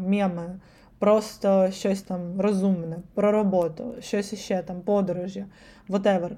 меми, 0.00 0.60
просто 0.98 1.70
щось 1.70 2.02
там 2.02 2.40
розумне, 2.40 2.96
про 3.14 3.32
роботу, 3.32 3.94
щось 4.00 4.32
іще 4.32 4.62
там, 4.66 4.80
подорожі, 4.80 5.44
whatever, 5.88 6.30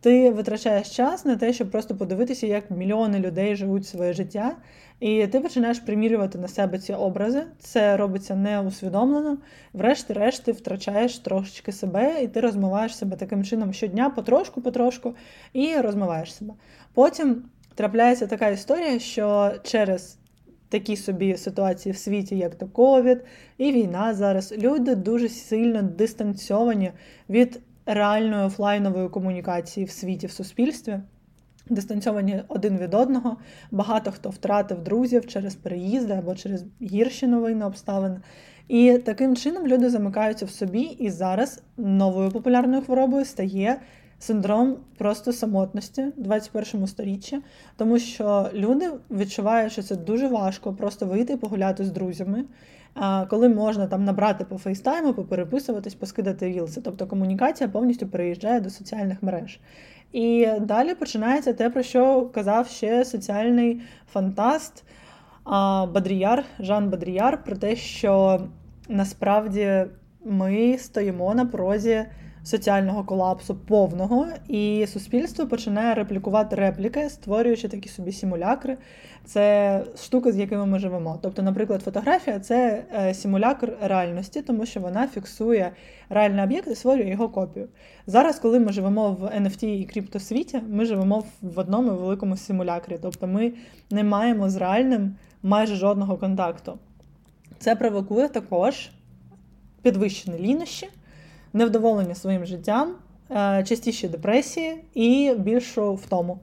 ти 0.00 0.30
витрачаєш 0.30 0.96
час 0.96 1.24
на 1.24 1.36
те, 1.36 1.52
щоб 1.52 1.70
просто 1.70 1.96
подивитися, 1.96 2.46
як 2.46 2.70
мільйони 2.70 3.18
людей 3.18 3.56
живуть 3.56 3.86
своє 3.86 4.12
життя, 4.12 4.56
і 5.00 5.26
ти 5.26 5.40
починаєш 5.40 5.78
примірювати 5.78 6.38
на 6.38 6.48
себе 6.48 6.78
ці 6.78 6.92
образи. 6.92 7.42
Це 7.58 7.96
робиться 7.96 8.36
неусвідомлено. 8.36 9.38
Врешті-решт, 9.72 10.44
ти 10.44 10.52
втрачаєш 10.52 11.18
трошечки 11.18 11.72
себе, 11.72 12.22
і 12.22 12.28
ти 12.28 12.40
розмиваєш 12.40 12.96
себе 12.96 13.16
таким 13.16 13.44
чином 13.44 13.72
щодня, 13.72 14.10
потрошку-потрошку, 14.16 15.14
і 15.52 15.76
розмиваєш 15.76 16.34
себе. 16.34 16.54
Потім 16.94 17.42
трапляється 17.74 18.26
така 18.26 18.48
історія, 18.48 18.98
що 18.98 19.52
через 19.62 20.18
такі 20.68 20.96
собі 20.96 21.36
ситуації 21.36 21.92
в 21.92 21.96
світі, 21.96 22.36
як 22.36 22.54
то 22.54 22.66
ковід 22.66 23.24
і 23.58 23.72
війна 23.72 24.14
зараз, 24.14 24.52
люди 24.58 24.94
дуже 24.94 25.28
сильно 25.28 25.82
дистанцьовані 25.82 26.92
від 27.28 27.60
реальної 27.86 28.46
офлайнової 28.46 29.08
комунікації 29.08 29.86
в 29.86 29.90
світі, 29.90 30.26
в 30.26 30.30
суспільстві. 30.32 31.00
Дистанцьовані 31.70 32.42
один 32.48 32.78
від 32.78 32.94
одного. 32.94 33.36
Багато 33.70 34.10
хто 34.12 34.30
втратив 34.30 34.84
друзів 34.84 35.26
через 35.26 35.54
переїзди 35.54 36.12
або 36.12 36.34
через 36.34 36.64
гірші 36.82 37.26
новини 37.26 37.64
обставини. 37.64 38.20
І 38.68 38.98
таким 38.98 39.36
чином 39.36 39.66
люди 39.66 39.90
замикаються 39.90 40.46
в 40.46 40.50
собі, 40.50 40.80
і 40.80 41.10
зараз 41.10 41.62
новою 41.76 42.30
популярною 42.30 42.82
хворобою 42.82 43.24
стає 43.24 43.80
синдром 44.18 44.76
просто 44.98 45.32
самотності 45.32 46.02
в 46.02 46.22
21 46.22 46.86
сторіччі, 46.86 47.42
тому 47.76 47.98
що 47.98 48.48
люди 48.54 48.90
відчувають, 49.10 49.72
що 49.72 49.82
це 49.82 49.96
дуже 49.96 50.28
важко 50.28 50.72
просто 50.72 51.06
вийти 51.06 51.32
і 51.32 51.36
погуляти 51.36 51.84
з 51.84 51.90
друзями. 51.90 52.44
Коли 53.28 53.48
можна 53.48 53.86
там 53.86 54.04
набрати 54.04 54.44
по 54.44 54.58
фейстайму, 54.58 55.14
попереписуватись, 55.14 55.94
поскидати 55.94 56.46
рілси. 56.46 56.80
Тобто 56.80 57.06
комунікація 57.06 57.68
повністю 57.68 58.06
переїжджає 58.06 58.60
до 58.60 58.70
соціальних 58.70 59.22
мереж. 59.22 59.60
І 60.14 60.48
далі 60.60 60.94
починається 60.94 61.52
те, 61.52 61.70
про 61.70 61.82
що 61.82 62.30
казав 62.34 62.68
ще 62.68 63.04
соціальний 63.04 63.80
фантаст 64.12 64.84
Бодріяр, 65.94 66.44
Жан 66.60 66.90
Бодріяр, 66.90 67.44
про 67.44 67.56
те, 67.56 67.76
що 67.76 68.40
насправді 68.88 69.84
ми 70.24 70.78
стоїмо 70.78 71.34
на 71.34 71.46
порозі 71.46 72.04
соціального 72.44 73.04
колапсу 73.04 73.54
повного, 73.54 74.26
і 74.48 74.86
суспільство 74.86 75.46
починає 75.46 75.94
реплікувати 75.94 76.56
репліки, 76.56 77.10
створюючи 77.10 77.68
такі 77.68 77.88
собі 77.88 78.12
симулякри. 78.12 78.76
Це 79.24 79.84
штуки, 79.96 80.32
з 80.32 80.36
якими 80.36 80.66
ми 80.66 80.78
живемо. 80.78 81.18
Тобто, 81.22 81.42
наприклад, 81.42 81.82
фотографія 81.82 82.38
це 82.38 82.84
е, 82.94 83.14
симулякр 83.14 83.76
реальності, 83.82 84.42
тому 84.42 84.66
що 84.66 84.80
вона 84.80 85.08
фіксує 85.08 85.72
реальний 86.08 86.44
об'єкт 86.44 86.68
і 86.68 86.74
створює 86.74 87.08
його 87.10 87.28
копію. 87.28 87.68
Зараз, 88.06 88.38
коли 88.38 88.60
ми 88.60 88.72
живемо 88.72 89.12
в 89.12 89.22
NFT 89.24 89.64
і 89.64 89.84
криптосвіті, 89.84 90.60
ми 90.68 90.84
живемо 90.84 91.24
в 91.42 91.58
одному 91.58 91.90
великому 91.90 92.36
симулякрі, 92.36 92.98
тобто 93.02 93.26
ми 93.26 93.52
не 93.90 94.04
маємо 94.04 94.50
з 94.50 94.56
реальним 94.56 95.16
майже 95.42 95.74
жодного 95.74 96.16
контакту. 96.16 96.78
Це 97.58 97.76
провокує 97.76 98.28
також 98.28 98.90
підвищені 99.82 100.38
лінощі 100.38 100.88
невдоволення 101.54 102.14
своїм 102.14 102.46
життям, 102.46 102.94
е, 103.30 103.64
частіші 103.68 104.08
депресії 104.08 104.84
і 104.94 105.34
більшу 105.38 105.94
втому. 105.94 106.38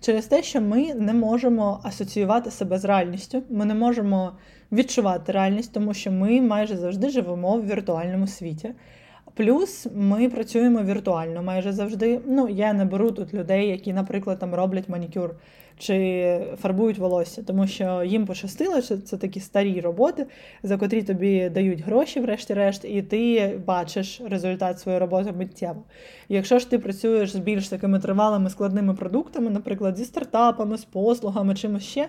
Через 0.00 0.26
те, 0.26 0.42
що 0.42 0.60
ми 0.60 0.94
не 0.94 1.12
можемо 1.12 1.80
асоціювати 1.84 2.50
себе 2.50 2.78
з 2.78 2.84
реальністю, 2.84 3.42
ми 3.50 3.64
не 3.64 3.74
можемо 3.74 4.32
відчувати 4.72 5.32
реальність, 5.32 5.72
тому 5.72 5.94
що 5.94 6.12
ми 6.12 6.40
майже 6.40 6.76
завжди 6.76 7.10
живемо 7.10 7.56
в 7.56 7.66
віртуальному 7.66 8.26
світі. 8.26 8.74
Плюс 9.34 9.86
ми 9.94 10.28
працюємо 10.28 10.82
віртуально 10.82 11.42
майже 11.42 11.72
завжди. 11.72 12.20
Ну, 12.26 12.48
я 12.48 12.72
не 12.72 12.84
беру 12.84 13.10
тут 13.10 13.34
людей, 13.34 13.68
які, 13.68 13.92
наприклад, 13.92 14.38
там 14.38 14.54
роблять 14.54 14.88
манікюр 14.88 15.34
чи 15.78 16.40
фарбують 16.62 16.98
волосся, 16.98 17.42
тому 17.42 17.66
що 17.66 18.02
їм 18.04 18.26
пощастило, 18.26 18.82
що 18.82 18.98
це 18.98 19.16
такі 19.16 19.40
старі 19.40 19.80
роботи, 19.80 20.26
за 20.62 20.76
котрі 20.76 21.02
тобі 21.02 21.48
дають 21.48 21.80
гроші, 21.80 22.20
врешті-решт, 22.20 22.84
і 22.84 23.02
ти 23.02 23.52
бачиш 23.66 24.20
результат 24.28 24.80
своєї 24.80 25.00
роботи 25.00 25.32
миттєво. 25.32 25.82
Якщо 26.28 26.58
ж 26.58 26.70
ти 26.70 26.78
працюєш 26.78 27.30
з 27.30 27.36
більш 27.36 27.68
такими 27.68 28.00
тривалими 28.00 28.50
складними 28.50 28.94
продуктами, 28.94 29.50
наприклад, 29.50 29.96
зі 29.96 30.04
стартапами, 30.04 30.78
з 30.78 30.84
послугами, 30.84 31.54
чимось 31.54 31.84
ще. 31.84 32.08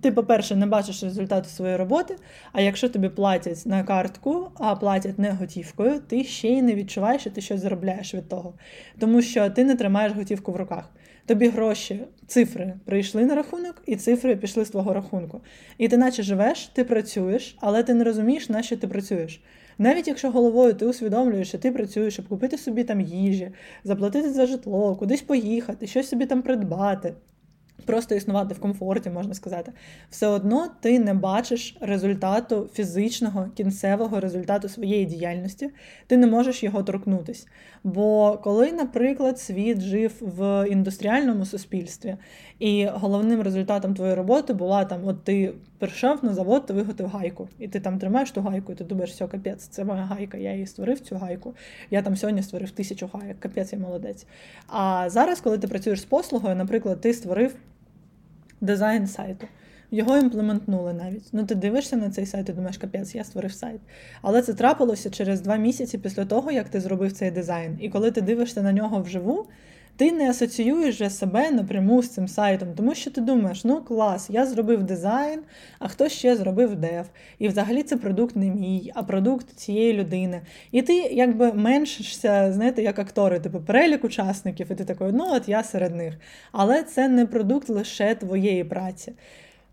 Ти, 0.00 0.12
по-перше, 0.12 0.56
не 0.56 0.66
бачиш 0.66 1.02
результату 1.02 1.48
своєї 1.48 1.76
роботи, 1.76 2.16
а 2.52 2.60
якщо 2.60 2.88
тобі 2.88 3.08
платять 3.08 3.66
на 3.66 3.84
картку, 3.84 4.50
а 4.58 4.76
платять 4.76 5.18
не 5.18 5.30
готівкою, 5.30 6.00
ти 6.00 6.24
ще 6.24 6.48
й 6.48 6.62
не 6.62 6.74
відчуваєш, 6.74 7.20
що 7.20 7.30
ти 7.30 7.40
щось 7.40 7.60
заробляєш 7.60 8.14
від 8.14 8.28
того. 8.28 8.54
Тому 8.98 9.22
що 9.22 9.50
ти 9.50 9.64
не 9.64 9.76
тримаєш 9.76 10.12
готівку 10.12 10.52
в 10.52 10.56
руках. 10.56 10.90
Тобі 11.26 11.48
гроші, 11.48 12.00
цифри 12.26 12.74
прийшли 12.84 13.24
на 13.24 13.34
рахунок, 13.34 13.82
і 13.86 13.96
цифри 13.96 14.36
пішли 14.36 14.64
з 14.64 14.70
твого 14.70 14.94
рахунку. 14.94 15.40
І 15.78 15.88
ти 15.88 15.96
наче 15.96 16.22
живеш, 16.22 16.66
ти 16.66 16.84
працюєш, 16.84 17.56
але 17.60 17.82
ти 17.82 17.94
не 17.94 18.04
розумієш, 18.04 18.48
на 18.48 18.62
що 18.62 18.76
ти 18.76 18.88
працюєш. 18.88 19.40
Навіть 19.78 20.08
якщо 20.08 20.30
головою 20.30 20.74
ти 20.74 20.86
усвідомлюєш, 20.86 21.48
що 21.48 21.58
ти 21.58 21.72
працюєш, 21.72 22.14
щоб 22.14 22.28
купити 22.28 22.58
собі 22.58 22.84
там 22.84 23.00
їжі, 23.00 23.50
заплатити 23.84 24.30
за 24.32 24.46
житло, 24.46 24.96
кудись 24.96 25.22
поїхати, 25.22 25.86
щось 25.86 26.08
собі 26.08 26.26
там 26.26 26.42
придбати 26.42 27.14
просто 27.86 28.14
існувати 28.14 28.54
в 28.54 28.60
комфорті, 28.60 29.10
можна 29.10 29.34
сказати, 29.34 29.72
все 30.10 30.26
одно 30.26 30.68
ти 30.80 30.98
не 30.98 31.14
бачиш 31.14 31.76
результату 31.80 32.68
фізичного, 32.72 33.48
кінцевого 33.54 34.20
результату 34.20 34.68
своєї 34.68 35.04
діяльності, 35.04 35.70
ти 36.06 36.16
не 36.16 36.26
можеш 36.26 36.62
його 36.62 36.82
торкнутись. 36.82 37.46
Бо 37.84 38.38
коли, 38.42 38.72
наприклад, 38.72 39.38
світ 39.40 39.80
жив 39.80 40.12
в 40.20 40.66
індустріальному 40.70 41.46
суспільстві, 41.46 42.16
і 42.58 42.86
головним 42.86 43.42
результатом 43.42 43.94
твоєї 43.94 44.16
роботи 44.16 44.52
була 44.52 44.84
там: 44.84 45.06
от 45.06 45.24
ти 45.24 45.52
прийшов 45.78 46.24
на 46.24 46.34
завод, 46.34 46.66
ти 46.66 46.72
виготовив 46.72 47.12
гайку, 47.12 47.48
і 47.58 47.68
ти 47.68 47.80
там 47.80 47.98
тримаєш 47.98 48.30
ту 48.30 48.40
гайку, 48.40 48.72
і 48.72 48.74
ти 48.74 48.84
думаєш, 48.84 49.10
все, 49.10 49.26
капець, 49.26 49.66
це 49.66 49.84
моя 49.84 50.02
гайка, 50.02 50.38
я 50.38 50.52
її 50.52 50.66
створив 50.66 51.00
цю 51.00 51.16
гайку. 51.16 51.54
Я 51.90 52.02
там 52.02 52.16
сьогодні 52.16 52.42
створив 52.42 52.70
тисячу 52.70 53.10
гайок, 53.12 53.40
капець, 53.40 53.72
я 53.72 53.78
молодець. 53.78 54.26
А 54.66 55.10
зараз, 55.10 55.40
коли 55.40 55.58
ти 55.58 55.68
працюєш 55.68 56.00
з 56.00 56.04
послугою, 56.04 56.56
наприклад, 56.56 57.00
ти 57.00 57.14
створив 57.14 57.54
дизайн 58.62 59.06
сайту. 59.06 59.46
Його 59.90 60.18
імплементнули 60.18 60.92
навіть. 60.92 61.28
Ну, 61.32 61.46
ти 61.46 61.54
дивишся 61.54 61.96
на 61.96 62.10
цей 62.10 62.26
сайт 62.26 62.48
і 62.48 62.52
думаєш, 62.52 62.78
капець, 62.78 63.14
я 63.14 63.24
створив 63.24 63.52
сайт. 63.52 63.80
Але 64.22 64.42
це 64.42 64.54
трапилося 64.54 65.10
через 65.10 65.40
два 65.40 65.56
місяці 65.56 65.98
після 65.98 66.24
того, 66.24 66.50
як 66.50 66.68
ти 66.68 66.80
зробив 66.80 67.12
цей 67.12 67.30
дизайн. 67.30 67.78
І 67.80 67.88
коли 67.88 68.10
ти 68.10 68.20
дивишся 68.20 68.62
на 68.62 68.72
нього 68.72 69.02
вживу, 69.02 69.46
ти 69.96 70.12
не 70.12 70.30
асоціюєш 70.30 70.94
вже 70.94 71.10
себе 71.10 71.50
напряму 71.50 72.02
з 72.02 72.08
цим 72.08 72.28
сайтом, 72.28 72.68
тому 72.76 72.94
що 72.94 73.10
ти 73.10 73.20
думаєш, 73.20 73.64
ну 73.64 73.80
клас, 73.80 74.30
я 74.30 74.46
зробив 74.46 74.82
дизайн, 74.82 75.40
а 75.78 75.88
хто 75.88 76.08
ще 76.08 76.36
зробив 76.36 76.76
дев. 76.76 77.06
І 77.38 77.48
взагалі 77.48 77.82
це 77.82 77.96
продукт 77.96 78.36
не 78.36 78.46
мій, 78.46 78.92
а 78.94 79.02
продукт 79.02 79.50
цієї 79.50 79.92
людини. 79.92 80.40
І 80.72 80.82
ти 80.82 80.94
якби 80.94 81.52
меншишся, 81.52 82.52
знаєте, 82.52 82.82
як 82.82 82.98
актори, 82.98 83.40
типу 83.40 83.60
перелік 83.60 84.04
учасників, 84.04 84.72
і 84.72 84.74
ти 84.74 84.84
такий, 84.84 85.12
ну 85.12 85.26
от 85.30 85.48
я 85.48 85.62
серед 85.62 85.96
них. 85.96 86.14
Але 86.52 86.82
це 86.82 87.08
не 87.08 87.26
продукт 87.26 87.68
лише 87.68 88.14
твоєї 88.14 88.64
праці. 88.64 89.12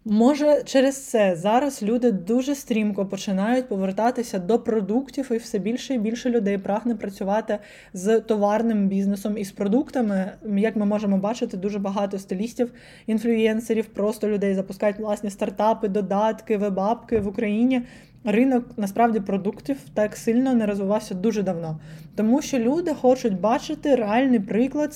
Може, 0.06 0.64
через 0.66 1.06
це 1.06 1.36
зараз 1.36 1.84
люди 1.84 2.12
дуже 2.12 2.56
стрімко 2.56 3.06
починають 3.06 3.70
повертатися 3.70 4.40
до 4.40 4.60
продуктів, 4.60 5.32
і 5.32 5.38
все 5.38 5.60
більше 5.60 5.94
і 5.94 5.98
більше 5.98 6.30
людей 6.30 6.58
прагне 6.58 6.96
працювати 6.96 7.60
з 7.94 8.20
товарним 8.20 8.88
бізнесом 8.88 9.38
і 9.38 9.46
з 9.46 9.52
продуктами. 9.52 10.32
Як 10.58 10.76
ми 10.76 10.86
можемо 10.86 11.18
бачити, 11.18 11.58
дуже 11.58 11.80
багато 11.80 12.20
стилістів, 12.20 12.72
інфлюєнсерів, 13.08 13.86
просто 13.86 14.30
людей 14.30 14.56
запускають 14.56 15.00
власні 15.00 15.30
стартапи, 15.30 15.88
додатки, 15.88 16.58
вебапки 16.58 17.20
в 17.20 17.28
Україні 17.28 17.82
ринок 18.24 18.66
насправді 18.78 19.20
продуктів 19.20 19.78
так 19.94 20.16
сильно 20.16 20.54
не 20.54 20.66
розвивався 20.66 21.16
дуже 21.16 21.44
давно, 21.44 21.80
тому 22.16 22.42
що 22.42 22.60
люди 22.60 22.94
хочуть 22.94 23.40
бачити 23.40 23.96
реальний 23.96 24.40
приклад 24.40 24.94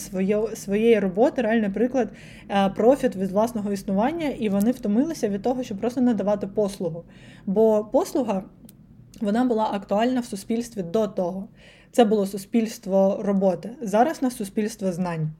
своєї 0.53 0.99
роботи, 0.99 1.41
реальний 1.41 1.69
приклад 1.69 2.09
е, 2.49 2.69
профіт 2.69 3.15
від 3.15 3.31
власного 3.31 3.73
існування, 3.73 4.27
і 4.27 4.49
вони 4.49 4.71
втомилися 4.71 5.29
від 5.29 5.41
того, 5.41 5.63
щоб 5.63 5.77
просто 5.77 6.01
надавати 6.01 6.47
послугу. 6.47 7.03
Бо 7.45 7.85
послуга 7.91 8.43
вона 9.21 9.45
була 9.45 9.69
актуальна 9.71 10.19
в 10.19 10.25
суспільстві 10.25 10.83
до 10.83 11.07
того. 11.07 11.47
Це 11.91 12.05
було 12.05 12.25
суспільство 12.25 13.21
роботи. 13.23 13.69
Зараз 13.81 14.21
на 14.21 14.31
суспільство 14.31 14.91
знань. 14.91 15.31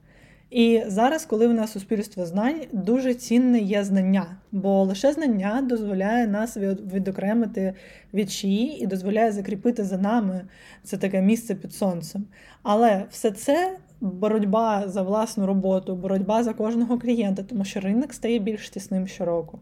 І 0.54 0.82
зараз, 0.86 1.24
коли 1.24 1.48
в 1.48 1.54
нас 1.54 1.72
суспільство 1.72 2.26
знань, 2.26 2.60
дуже 2.72 3.14
цінне 3.14 3.58
є 3.58 3.84
знання, 3.84 4.26
бо 4.52 4.82
лише 4.82 5.12
знання 5.12 5.62
дозволяє 5.62 6.26
нас 6.26 6.56
відокремити 6.92 7.74
від 8.14 8.30
чиї 8.30 8.82
і 8.82 8.86
дозволяє 8.86 9.32
закріпити 9.32 9.84
за 9.84 9.98
нами 9.98 10.40
це 10.82 10.96
таке 10.96 11.22
місце 11.22 11.54
під 11.54 11.74
сонцем. 11.74 12.24
Але 12.62 13.04
все 13.10 13.30
це 13.30 13.76
боротьба 14.00 14.88
за 14.88 15.02
власну 15.02 15.46
роботу, 15.46 15.96
боротьба 15.96 16.42
за 16.42 16.52
кожного 16.52 16.98
клієнта, 16.98 17.42
тому 17.42 17.64
що 17.64 17.80
ринок 17.80 18.12
стає 18.14 18.38
більш 18.38 18.70
тісним 18.70 19.06
щороку. 19.06 19.58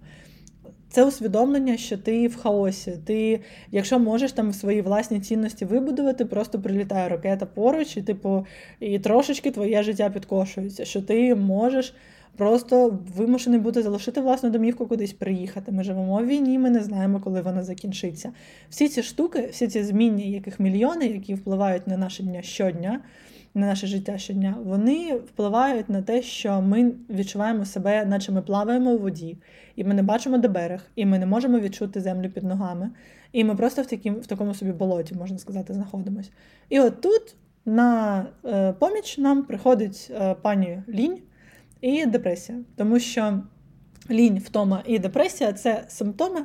Це 0.92 1.04
усвідомлення, 1.04 1.76
що 1.76 1.98
ти 1.98 2.28
в 2.28 2.36
хаосі. 2.36 2.98
Ти, 3.04 3.40
якщо 3.70 3.98
можеш 3.98 4.32
там 4.32 4.52
свої 4.52 4.82
власні 4.82 5.20
цінності 5.20 5.64
вибудувати, 5.64 6.24
просто 6.24 6.60
прилітає 6.60 7.08
ракета 7.08 7.46
поруч, 7.46 7.96
і 7.96 8.02
типу, 8.02 8.46
і 8.80 8.98
трошечки 8.98 9.50
твоє 9.50 9.82
життя 9.82 10.10
підкошується, 10.10 10.84
що 10.84 11.02
ти 11.02 11.34
можеш 11.34 11.94
просто 12.36 12.98
вимушений 13.16 13.60
бути 13.60 13.82
залишити 13.82 14.20
власну 14.20 14.50
домівку 14.50 14.86
кудись 14.86 15.12
приїхати. 15.12 15.72
Ми 15.72 15.84
живемо 15.84 16.18
в 16.18 16.26
війні, 16.26 16.58
ми 16.58 16.70
не 16.70 16.80
знаємо, 16.80 17.20
коли 17.20 17.40
вона 17.40 17.62
закінчиться. 17.62 18.32
Всі 18.70 18.88
ці 18.88 19.02
штуки, 19.02 19.48
всі 19.52 19.68
ці 19.68 19.82
змінні, 19.82 20.30
яких 20.30 20.60
мільйони, 20.60 21.06
які 21.06 21.34
впливають 21.34 21.86
на 21.86 21.96
наше 21.96 22.22
дня 22.22 22.42
щодня 22.42 23.00
на 23.54 23.66
наше 23.66 23.86
життя 23.86 24.18
щодня, 24.18 24.56
вони 24.64 25.14
впливають 25.14 25.88
на 25.88 26.02
те, 26.02 26.22
що 26.22 26.62
ми 26.62 26.92
відчуваємо 27.10 27.64
себе, 27.64 28.04
наче 28.04 28.32
ми 28.32 28.42
плаваємо 28.42 28.90
у 28.90 28.98
воді, 28.98 29.36
і 29.76 29.84
ми 29.84 29.94
не 29.94 30.02
бачимо 30.02 30.38
де 30.38 30.48
берег, 30.48 30.90
і 30.96 31.06
ми 31.06 31.18
не 31.18 31.26
можемо 31.26 31.60
відчути 31.60 32.00
землю 32.00 32.30
під 32.30 32.44
ногами. 32.44 32.90
І 33.32 33.44
ми 33.44 33.54
просто 33.54 33.82
в 33.82 33.86
таким, 33.86 34.14
в 34.14 34.26
такому 34.26 34.54
собі 34.54 34.72
болоті, 34.72 35.14
можна 35.14 35.38
сказати, 35.38 35.74
знаходимося. 35.74 36.30
І 36.68 36.80
от 36.80 37.00
тут 37.00 37.36
на 37.64 38.26
е, 38.44 38.72
поміч 38.72 39.18
нам 39.18 39.42
приходить 39.42 40.10
е, 40.14 40.34
пані 40.34 40.82
лінь 40.88 41.18
і 41.80 42.06
депресія, 42.06 42.58
тому 42.76 42.98
що 42.98 43.42
лінь, 44.10 44.38
втома 44.38 44.82
і 44.86 44.98
депресія 44.98 45.52
це 45.52 45.84
симптоми, 45.88 46.40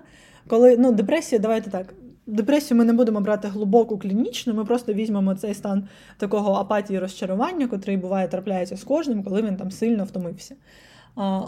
коли 0.47 0.77
ну, 0.77 0.91
депресія, 0.91 1.39
давайте 1.39 1.69
так. 1.69 1.93
Депресію 2.27 2.77
ми 2.77 2.85
не 2.85 2.93
будемо 2.93 3.21
брати 3.21 3.47
глибоку 3.47 3.97
клінічну, 3.97 4.53
ми 4.53 4.65
просто 4.65 4.93
візьмемо 4.93 5.35
цей 5.35 5.53
стан 5.53 5.87
такого 6.17 6.53
апатії 6.53 6.99
розчарування, 6.99 7.67
котрий 7.67 7.97
буває 7.97 8.27
трапляється 8.27 8.77
з 8.77 8.83
кожним, 8.83 9.23
коли 9.23 9.41
він 9.41 9.57
там 9.57 9.71
сильно 9.71 10.03
втомився. 10.03 10.55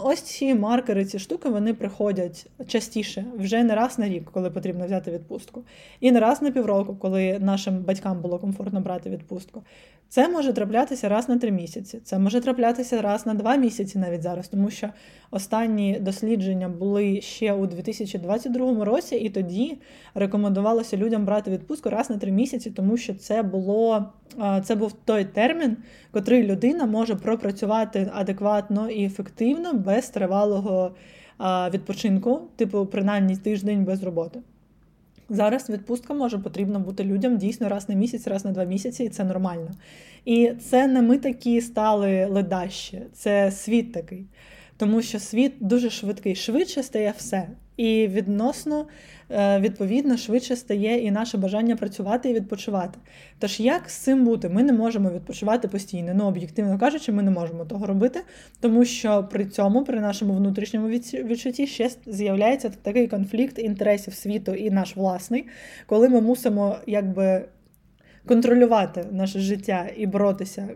Ось 0.02 0.20
ці 0.20 0.54
маркери, 0.54 1.04
ці 1.04 1.18
штуки, 1.18 1.48
вони 1.48 1.74
приходять 1.74 2.46
частіше, 2.66 3.24
вже 3.36 3.64
не 3.64 3.74
раз 3.74 3.98
на 3.98 4.08
рік, 4.08 4.30
коли 4.32 4.50
потрібно 4.50 4.86
взяти 4.86 5.10
відпустку, 5.10 5.64
і 6.00 6.12
не 6.12 6.20
раз 6.20 6.42
на 6.42 6.50
півроку, 6.50 6.96
коли 6.96 7.38
нашим 7.38 7.78
батькам 7.78 8.20
було 8.20 8.38
комфортно 8.38 8.80
брати 8.80 9.10
відпустку. 9.10 9.62
Це 10.08 10.28
може 10.28 10.52
траплятися 10.52 11.08
раз 11.08 11.28
на 11.28 11.38
три 11.38 11.50
місяці, 11.50 12.00
це 12.04 12.18
може 12.18 12.40
траплятися 12.40 13.02
раз 13.02 13.26
на 13.26 13.34
два 13.34 13.56
місяці 13.56 13.98
навіть 13.98 14.22
зараз, 14.22 14.48
тому 14.48 14.70
що 14.70 14.88
останні 15.30 15.98
дослідження 16.00 16.68
були 16.68 17.20
ще 17.20 17.52
у 17.52 17.66
2022 17.66 18.84
році, 18.84 19.16
і 19.16 19.30
тоді 19.30 19.78
рекомендувалося 20.14 20.96
людям 20.96 21.24
брати 21.24 21.50
відпустку 21.50 21.90
раз 21.90 22.10
на 22.10 22.16
три 22.16 22.32
місяці, 22.32 22.70
тому 22.70 22.96
що 22.96 23.14
це 23.14 23.42
було 23.42 24.04
це 24.64 24.74
був 24.74 24.92
той 25.04 25.24
термін, 25.24 25.76
котрий 26.10 26.42
людина 26.42 26.86
може 26.86 27.14
пропрацювати 27.14 28.10
адекватно 28.14 28.90
і 28.90 29.04
ефективно 29.04 29.59
без 29.72 30.10
тривалого 30.10 30.94
відпочинку, 31.74 32.40
типу 32.56 32.86
принаймні 32.86 33.36
тиждень 33.36 33.84
без 33.84 34.02
роботи. 34.02 34.40
Зараз 35.28 35.70
відпустка 35.70 36.14
може 36.14 36.38
потрібно 36.38 36.80
бути 36.80 37.04
людям 37.04 37.36
дійсно 37.36 37.68
раз 37.68 37.88
на 37.88 37.94
місяць, 37.94 38.26
раз 38.26 38.44
на 38.44 38.52
два 38.52 38.64
місяці, 38.64 39.04
і 39.04 39.08
це 39.08 39.24
нормально. 39.24 39.70
І 40.24 40.52
це 40.60 40.86
не 40.86 41.02
ми 41.02 41.18
такі 41.18 41.60
стали 41.60 42.26
ледащі, 42.26 43.02
це 43.12 43.50
світ 43.50 43.92
такий. 43.92 44.26
Тому 44.76 45.02
що 45.02 45.18
світ 45.18 45.52
дуже 45.60 45.90
швидкий, 45.90 46.34
швидше 46.34 46.82
стає 46.82 47.14
все. 47.16 47.48
І 47.80 48.08
відносно, 48.08 48.86
е, 49.30 49.60
відповідно, 49.60 50.16
швидше 50.16 50.56
стає 50.56 51.04
і 51.04 51.10
наше 51.10 51.38
бажання 51.38 51.76
працювати 51.76 52.30
і 52.30 52.34
відпочивати. 52.34 52.98
Тож, 53.38 53.60
як 53.60 53.90
з 53.90 53.94
цим 53.94 54.24
бути? 54.24 54.48
Ми 54.48 54.62
не 54.62 54.72
можемо 54.72 55.10
відпочивати 55.10 55.68
постійно. 55.68 56.12
Ну, 56.14 56.24
об'єктивно 56.24 56.78
кажучи, 56.78 57.12
ми 57.12 57.22
не 57.22 57.30
можемо 57.30 57.64
того 57.64 57.86
робити, 57.86 58.20
тому 58.60 58.84
що 58.84 59.28
при 59.30 59.46
цьому, 59.46 59.84
при 59.84 60.00
нашому 60.00 60.34
внутрішньому 60.34 60.88
відчутті, 60.88 61.66
ще 61.66 61.90
з'являється 62.06 62.72
такий 62.82 63.08
конфлікт 63.08 63.58
інтересів 63.58 64.14
світу 64.14 64.54
і 64.54 64.70
наш 64.70 64.96
власний, 64.96 65.46
коли 65.86 66.08
ми 66.08 66.20
мусимо 66.20 66.76
якби 66.86 67.44
контролювати 68.26 69.06
наше 69.12 69.40
життя 69.40 69.86
і 69.96 70.06
боротися, 70.06 70.68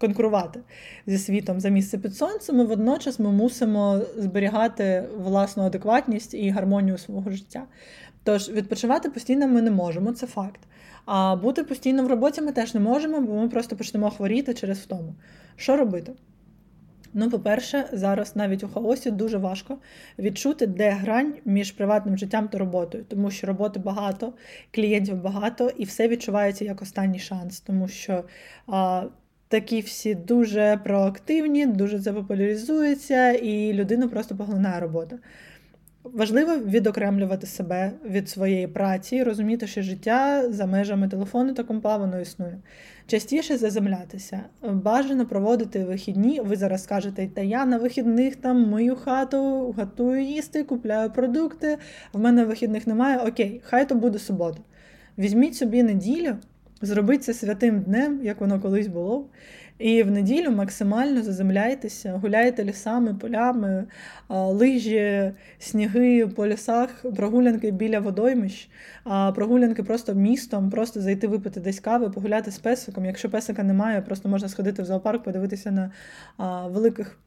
конкурувати 0.00 0.60
зі 1.06 1.18
світом 1.18 1.60
за 1.60 1.68
місце 1.68 1.98
під 1.98 2.16
сонцем, 2.16 2.60
і 2.60 2.64
водночас 2.64 3.18
ми 3.18 3.30
мусимо 3.30 4.00
зберігати 4.16 5.04
власну 5.18 5.62
адекватність 5.62 6.34
і 6.34 6.50
гармонію 6.50 6.98
свого 6.98 7.30
життя. 7.30 7.62
Тож 8.24 8.48
відпочивати 8.48 9.10
постійно 9.10 9.48
ми 9.48 9.62
не 9.62 9.70
можемо, 9.70 10.12
це 10.12 10.26
факт. 10.26 10.60
А 11.04 11.36
бути 11.36 11.64
постійно 11.64 12.04
в 12.04 12.08
роботі 12.08 12.40
ми 12.40 12.52
теж 12.52 12.74
не 12.74 12.80
можемо, 12.80 13.20
бо 13.20 13.34
ми 13.34 13.48
просто 13.48 13.76
почнемо 13.76 14.10
хворіти 14.10 14.54
через 14.54 14.78
втому. 14.78 15.14
Що 15.56 15.76
робити? 15.76 16.12
Ну, 17.14 17.30
по-перше, 17.30 17.84
зараз 17.92 18.36
навіть 18.36 18.64
у 18.64 18.68
хаосі 18.68 19.10
дуже 19.10 19.38
важко 19.38 19.78
відчути, 20.18 20.66
де 20.66 20.90
грань 20.90 21.34
між 21.44 21.72
приватним 21.72 22.18
життям 22.18 22.48
та 22.48 22.58
роботою, 22.58 23.04
тому 23.08 23.30
що 23.30 23.46
роботи 23.46 23.80
багато, 23.80 24.32
клієнтів 24.70 25.22
багато, 25.22 25.70
і 25.76 25.84
все 25.84 26.08
відчувається 26.08 26.64
як 26.64 26.82
останній 26.82 27.18
шанс, 27.18 27.60
тому 27.60 27.88
що 27.88 28.24
а, 28.66 29.04
такі 29.48 29.80
всі 29.80 30.14
дуже 30.14 30.80
проактивні, 30.84 31.66
дуже 31.66 32.00
це 32.00 32.12
популяризується, 32.12 33.32
і 33.32 33.72
людину 33.72 34.08
просто 34.08 34.36
поглинає 34.36 34.80
робота. 34.80 35.18
Важливо 36.04 36.56
відокремлювати 36.56 37.46
себе 37.46 37.92
від 38.04 38.28
своєї 38.28 38.66
праці, 38.66 39.16
і 39.16 39.22
розуміти, 39.22 39.66
що 39.66 39.82
життя 39.82 40.52
за 40.52 40.66
межами 40.66 41.08
телефону 41.08 41.54
та 41.54 41.62
компа 41.62 41.96
воно 41.96 42.20
існує. 42.20 42.58
Частіше 43.06 43.56
заземлятися, 43.56 44.40
бажано 44.62 45.26
проводити 45.26 45.84
вихідні. 45.84 46.40
Ви 46.40 46.56
зараз 46.56 46.82
скажете, 46.82 47.28
та 47.34 47.40
я 47.40 47.66
на 47.66 47.78
вихідних 47.78 48.36
там 48.36 48.70
мию 48.70 48.96
хату, 48.96 49.74
готую 49.76 50.22
їсти, 50.22 50.64
купляю 50.64 51.10
продукти. 51.10 51.78
В 52.12 52.20
мене 52.20 52.44
вихідних 52.44 52.86
немає. 52.86 53.18
Окей, 53.18 53.60
хай 53.64 53.88
то 53.88 53.94
буде 53.94 54.18
субота. 54.18 54.58
Візьміть 55.18 55.56
собі 55.56 55.82
неділю, 55.82 56.36
зробіть 56.82 57.24
це 57.24 57.34
святим 57.34 57.80
днем, 57.80 58.20
як 58.22 58.40
воно 58.40 58.60
колись 58.60 58.86
було. 58.86 59.26
І 59.78 60.02
в 60.02 60.10
неділю 60.10 60.50
максимально 60.50 61.22
заземляйтеся, 61.22 62.12
гуляйте 62.12 62.64
лісами, 62.64 63.14
полями, 63.14 63.84
лижі, 64.28 65.32
сніги 65.58 66.26
по 66.26 66.46
лісах, 66.46 66.90
прогулянки 67.16 67.70
біля 67.70 68.00
водоймищ, 68.00 68.70
прогулянки 69.34 69.82
просто 69.82 70.14
містом, 70.14 70.70
просто 70.70 71.00
зайти 71.00 71.26
випити 71.26 71.60
десь 71.60 71.80
кави, 71.80 72.10
погуляти 72.10 72.50
з 72.50 72.58
песиком. 72.58 73.04
Якщо 73.04 73.30
песика 73.30 73.62
немає, 73.62 74.02
просто 74.02 74.28
можна 74.28 74.48
сходити 74.48 74.82
в 74.82 74.84
зоопарк, 74.84 75.24
подивитися 75.24 75.70
на 75.70 75.90
великих 76.66 77.18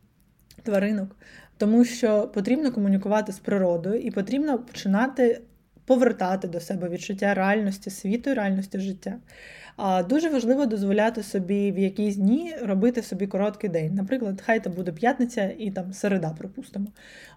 тваринок. 0.64 1.16
Тому 1.58 1.86
що 1.86 2.32
потрібно 2.34 2.72
комунікувати 2.72 3.32
з 3.32 3.40
природою 3.40 3.96
і 3.96 4.12
потрібно 4.12 4.60
починати 4.60 5.42
повертати 5.86 6.48
до 6.48 6.60
себе 6.60 6.90
відчуття 6.90 7.34
реальності 7.34 7.90
світу 7.90 8.30
і 8.30 8.34
реальності 8.34 8.80
життя. 8.80 9.18
Дуже 10.10 10.30
важливо 10.30 10.66
дозволяти 10.66 11.24
собі 11.24 11.72
в 11.72 11.80
якісь 11.80 12.16
дні 12.16 12.56
робити 12.62 13.02
собі 13.02 13.28
короткий 13.28 13.70
день. 13.70 13.94
Наприклад, 13.94 14.42
хай 14.46 14.60
це 14.60 14.70
буде 14.70 14.92
п'ятниця 14.92 15.52
і 15.58 15.72
там 15.72 15.94
середа, 15.94 16.36
припустимо. 16.38 16.88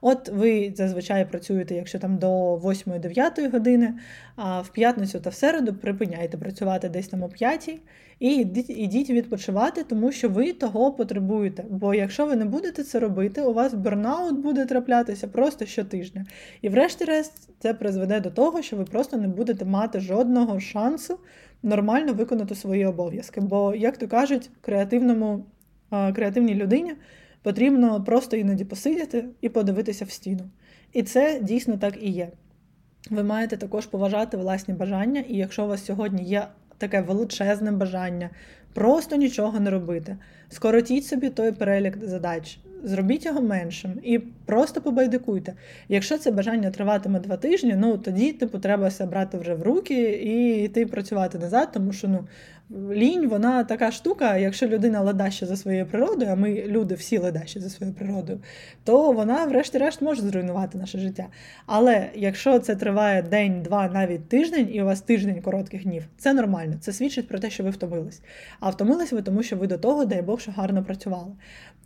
От 0.01 0.29
ви 0.29 0.73
зазвичай 0.77 1.31
працюєте, 1.31 1.75
якщо 1.75 1.99
там 1.99 2.19
до 2.19 2.57
8-9 2.57 3.51
години, 3.51 3.95
а 4.37 4.61
в 4.61 4.69
п'ятницю 4.69 5.21
та 5.21 5.31
в 5.31 5.35
середу 5.35 5.75
припиняйте 5.75 6.39
працювати 6.39 6.89
десь 6.89 7.09
там 7.09 7.23
о 7.23 7.29
5 7.29 7.79
і 8.21 8.35
йдіть 8.69 9.11
відпочивати, 9.11 9.85
тому 9.85 10.13
що 10.13 10.29
ви 10.29 10.53
того 10.53 10.93
потребуєте. 10.93 11.65
Бо 11.71 11.95
якщо 11.95 12.27
ви 12.27 12.37
не 12.37 12.45
будете 12.45 12.85
це 12.85 12.99
робити, 12.99 13.43
у 13.43 13.53
вас 13.53 13.75
бернаут 13.75 14.39
буде 14.39 14.67
траплятися 14.67 15.29
просто 15.29 15.67
щотижня. 15.67 16.27
І, 16.63 16.69
врешті-решт, 16.69 17.33
це 17.59 17.75
призведе 17.75 18.21
до 18.21 18.31
того, 18.31 18.63
що 18.63 18.77
ви 18.77 18.85
просто 18.85 19.17
не 19.17 19.29
будете 19.29 19.65
мати 19.65 20.01
жодного 20.01 20.61
шансу 20.61 21.19
нормально 21.63 22.13
виконати 22.13 22.55
свої 22.55 22.87
обов'язки. 22.87 23.41
Бо, 23.41 23.75
як 23.75 23.97
то 23.97 24.09
кажуть, 24.09 24.51
креативному, 24.61 25.47
креативній 25.91 26.55
людині 26.55 26.93
потрібно 27.43 28.05
просто 28.05 28.37
іноді 28.37 28.65
посидіти 28.65 29.25
і 29.41 29.49
подивитися 29.49 30.05
в 30.05 30.11
стіну. 30.11 30.51
І 30.93 31.03
це 31.03 31.41
дійсно 31.43 31.77
так 31.77 32.03
і 32.03 32.11
є. 32.11 32.29
Ви 33.11 33.23
маєте 33.23 33.57
також 33.57 33.87
поважати 33.87 34.37
власні 34.37 34.75
бажання, 34.75 35.25
і 35.29 35.37
якщо 35.37 35.65
у 35.65 35.69
вас 35.69 35.85
сьогодні 35.85 36.25
є 36.25 36.47
таке 36.79 37.01
величезне 37.01 37.73
бажання 37.73 38.31
просто 38.77 39.17
нічого 39.17 39.61
не 39.61 39.71
робити, 39.71 40.17
скоротіть 40.49 41.07
собі 41.07 41.31
той 41.31 41.53
перелік 41.53 41.99
задач. 42.05 42.59
Зробіть 42.87 43.27
його 43.27 43.43
меншим 43.43 44.01
і 44.03 44.19
просто 44.19 44.81
побайдикуйте. 44.81 45.55
Якщо 45.89 46.19
це 46.19 46.31
бажання 46.31 46.71
триватиме 46.71 47.21
два 47.21 47.37
тижні, 47.37 47.75
ну 47.77 47.99
тоді 47.99 48.33
типу 48.33 48.59
треба 48.59 48.91
себе 48.91 49.11
брати 49.11 49.39
вже 49.39 49.55
в 49.55 49.63
руки 49.63 50.11
і 50.11 50.65
йти 50.65 50.87
працювати 50.87 51.39
назад, 51.39 51.69
тому 51.73 51.93
що 51.93 52.09
ну 52.09 52.25
лінь, 52.91 53.29
вона 53.29 53.65
така 53.65 53.91
штука, 53.91 54.37
якщо 54.37 54.67
людина 54.67 55.01
ледаща 55.01 55.47
за 55.47 55.57
своєю 55.57 55.87
природою, 55.87 56.31
а 56.31 56.35
ми 56.35 56.65
люди 56.67 56.95
всі 56.95 57.19
ледащі 57.19 57.61
за 57.61 57.71
своєю 57.71 57.97
природою, 57.97 58.41
то 58.85 59.13
вона, 59.13 59.45
врешті-решт, 59.45 60.03
може 60.03 60.23
зруйнувати 60.23 60.79
наше 60.79 60.99
життя. 60.99 61.27
Але 61.67 62.11
якщо 62.15 62.59
це 62.59 62.77
триває 62.77 63.23
день, 63.23 63.63
два, 63.63 63.89
навіть 63.89 64.29
тиждень, 64.29 64.69
і 64.73 64.83
у 64.83 64.85
вас 64.85 65.01
тиждень 65.01 65.43
коротких 65.43 65.83
днів, 65.83 66.05
це 66.19 66.35
нормально. 66.35 66.75
Це 66.81 66.93
свідчить 66.93 67.29
про 67.29 67.39
те, 67.39 67.51
що 67.51 67.65
ви 67.65 67.71
втомились. 67.71 68.23
А 68.61 68.71
втомились 68.71 69.13
ви, 69.13 69.23
тому 69.23 69.43
що 69.43 69.57
ви 69.57 69.67
до 69.67 69.79
того, 69.79 70.05
дай 70.05 70.23
Бог, 70.23 70.41
що 70.41 70.53
гарно 70.53 70.85
працювали. 70.85 71.33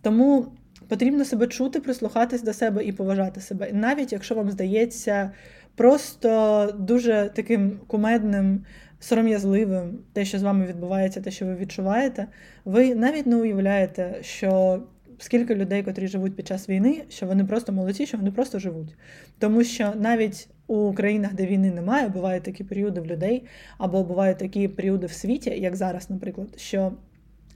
Тому. 0.02 0.46
Потрібно 0.90 1.24
себе 1.24 1.46
чути, 1.46 1.80
прислухатись 1.80 2.42
до 2.42 2.52
себе 2.52 2.84
і 2.84 2.92
поважати 2.92 3.40
себе. 3.40 3.70
навіть 3.72 4.12
якщо 4.12 4.34
вам 4.34 4.50
здається 4.50 5.30
просто 5.74 6.70
дуже 6.78 7.30
таким 7.34 7.80
кумедним 7.86 8.64
сором'язливим, 9.00 9.98
те, 10.12 10.24
що 10.24 10.38
з 10.38 10.42
вами 10.42 10.66
відбувається, 10.66 11.20
те, 11.20 11.30
що 11.30 11.46
ви 11.46 11.56
відчуваєте, 11.56 12.26
ви 12.64 12.94
навіть 12.94 13.26
не 13.26 13.36
уявляєте, 13.36 14.18
що 14.20 14.82
скільки 15.18 15.54
людей, 15.54 15.82
котрі 15.82 16.08
живуть 16.08 16.36
під 16.36 16.46
час 16.46 16.68
війни, 16.68 17.04
що 17.08 17.26
вони 17.26 17.44
просто 17.44 17.72
молодці, 17.72 18.06
що 18.06 18.18
вони 18.18 18.30
просто 18.30 18.58
живуть. 18.58 18.96
Тому 19.38 19.64
що 19.64 19.92
навіть 19.96 20.48
у 20.66 20.92
країнах, 20.92 21.34
де 21.34 21.46
війни 21.46 21.70
немає, 21.70 22.08
бувають 22.08 22.42
такі 22.42 22.64
періоди 22.64 23.00
в 23.00 23.06
людей, 23.06 23.44
або 23.78 24.04
бувають 24.04 24.38
такі 24.38 24.68
періоди 24.68 25.06
в 25.06 25.12
світі, 25.12 25.50
як 25.50 25.76
зараз, 25.76 26.10
наприклад, 26.10 26.48
що. 26.56 26.92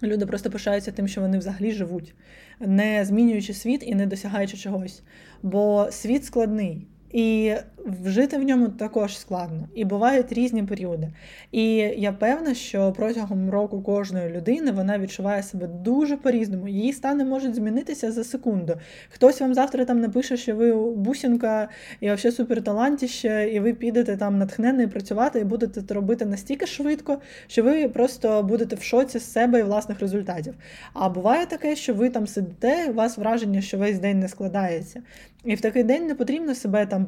Люди 0.06 0.26
просто 0.26 0.50
пишаються 0.50 0.92
тим, 0.92 1.08
що 1.08 1.20
вони 1.20 1.38
взагалі 1.38 1.72
живуть, 1.72 2.14
не 2.60 3.04
змінюючи 3.04 3.54
світ 3.54 3.82
і 3.86 3.94
не 3.94 4.06
досягаючи 4.06 4.56
чогось. 4.56 5.02
Бо 5.42 5.88
світ 5.90 6.24
складний. 6.24 6.86
І 7.12 7.54
вжити 7.84 8.38
в 8.38 8.42
ньому 8.42 8.68
також 8.68 9.18
складно. 9.18 9.68
І 9.74 9.84
бувають 9.84 10.32
різні 10.32 10.62
періоди. 10.62 11.08
І 11.52 11.66
я 11.76 12.12
певна, 12.12 12.54
що 12.54 12.92
протягом 12.92 13.50
року 13.50 13.82
кожної 13.82 14.30
людини 14.30 14.72
вона 14.72 14.98
відчуває 14.98 15.42
себе 15.42 15.66
дуже 15.66 16.16
по-різному. 16.16 16.68
Її 16.68 16.92
стани 16.92 17.24
можуть 17.24 17.54
змінитися 17.54 18.12
за 18.12 18.24
секунду. 18.24 18.74
Хтось 19.10 19.40
вам 19.40 19.54
завтра 19.54 19.84
там 19.84 20.00
напише, 20.00 20.36
що 20.36 20.56
ви 20.56 20.74
бусінка 20.90 21.68
і 22.00 22.10
взагалі 22.10 22.36
суперталантіще, 22.36 23.50
і 23.52 23.60
ви 23.60 23.74
підете 23.74 24.16
там 24.16 24.38
натхнений 24.38 24.86
працювати 24.86 25.40
і 25.40 25.44
будете 25.44 25.82
це 25.82 25.94
робити 25.94 26.24
настільки 26.24 26.66
швидко, 26.66 27.18
що 27.46 27.62
ви 27.62 27.88
просто 27.88 28.42
будете 28.42 28.76
в 28.76 28.82
шоці 28.82 29.18
з 29.18 29.32
себе 29.32 29.60
і 29.60 29.62
власних 29.62 30.00
результатів. 30.00 30.54
А 30.92 31.08
буває 31.08 31.46
таке, 31.46 31.76
що 31.76 31.94
ви 31.94 32.10
там 32.10 32.26
сидите, 32.26 32.90
у 32.90 32.92
вас 32.92 33.18
враження, 33.18 33.60
що 33.60 33.78
весь 33.78 33.98
день 33.98 34.20
не 34.20 34.28
складається. 34.28 35.02
І 35.44 35.54
в 35.54 35.60
такий 35.60 35.82
день 35.82 36.06
не 36.06 36.14
потрібно 36.14 36.54
себе 36.54 36.86
там 36.86 37.06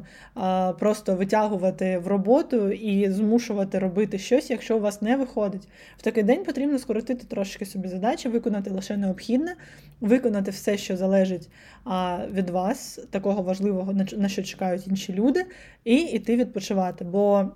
просто 0.73 1.15
витягувати 1.15 1.97
в 1.97 2.07
роботу 2.07 2.69
і 2.69 3.11
змушувати 3.11 3.79
робити 3.79 4.17
щось, 4.17 4.49
якщо 4.49 4.77
у 4.77 4.79
вас 4.79 5.01
не 5.01 5.17
виходить. 5.17 5.67
В 5.97 6.01
такий 6.01 6.23
день 6.23 6.43
потрібно 6.43 6.79
скоротити 6.79 7.25
трошки 7.27 7.65
собі 7.65 7.87
задачі, 7.87 8.29
виконати 8.29 8.69
лише 8.69 8.97
необхідне, 8.97 9.55
виконати 10.01 10.51
все, 10.51 10.77
що 10.77 10.97
залежить 10.97 11.49
від 12.31 12.49
вас, 12.49 12.99
такого 13.09 13.41
важливого, 13.41 13.93
на 14.17 14.29
що 14.29 14.43
чекають 14.43 14.87
інші 14.87 15.13
люди, 15.13 15.45
і 15.83 15.95
йти 15.95 16.35
відпочивати. 16.35 17.05
Бо 17.05 17.51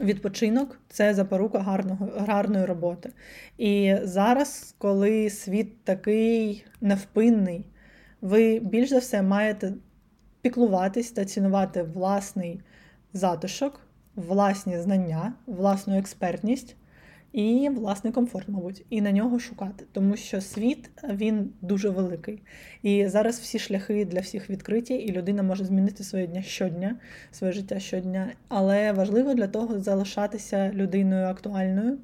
Відпочинок 0.00 0.80
це 0.88 1.14
запорука 1.14 1.58
гарного, 1.58 2.08
гарної 2.16 2.64
роботи. 2.64 3.10
І 3.58 3.94
зараз, 4.02 4.74
коли 4.78 5.30
світ 5.30 5.84
такий 5.84 6.64
невпинний, 6.80 7.66
ви 8.20 8.58
більш 8.58 8.88
за 8.88 8.98
все 8.98 9.22
маєте 9.22 9.72
піклуватись 10.42 11.10
та 11.10 11.24
цінувати 11.24 11.82
власний 11.82 12.60
затишок, 13.12 13.80
власні 14.16 14.78
знання, 14.78 15.32
власну 15.46 15.98
експертність 15.98 16.76
і 17.32 17.68
власний 17.68 18.12
комфорт, 18.12 18.48
мабуть, 18.48 18.84
і 18.90 19.00
на 19.00 19.12
нього 19.12 19.38
шукати, 19.38 19.84
тому 19.92 20.16
що 20.16 20.40
світ 20.40 20.90
він 21.08 21.50
дуже 21.62 21.88
великий. 21.88 22.42
І 22.82 23.06
зараз 23.06 23.38
всі 23.38 23.58
шляхи 23.58 24.04
для 24.04 24.20
всіх 24.20 24.50
відкриті, 24.50 24.94
і 24.94 25.12
людина 25.12 25.42
може 25.42 25.64
змінити 25.64 26.04
своє 26.04 26.26
дня 26.26 26.42
щодня, 26.42 26.96
своє 27.30 27.52
життя 27.52 27.80
щодня. 27.80 28.32
Але 28.48 28.92
важливо 28.92 29.34
для 29.34 29.46
того 29.46 29.80
залишатися 29.80 30.70
людиною 30.74 31.26
актуальною 31.26 31.98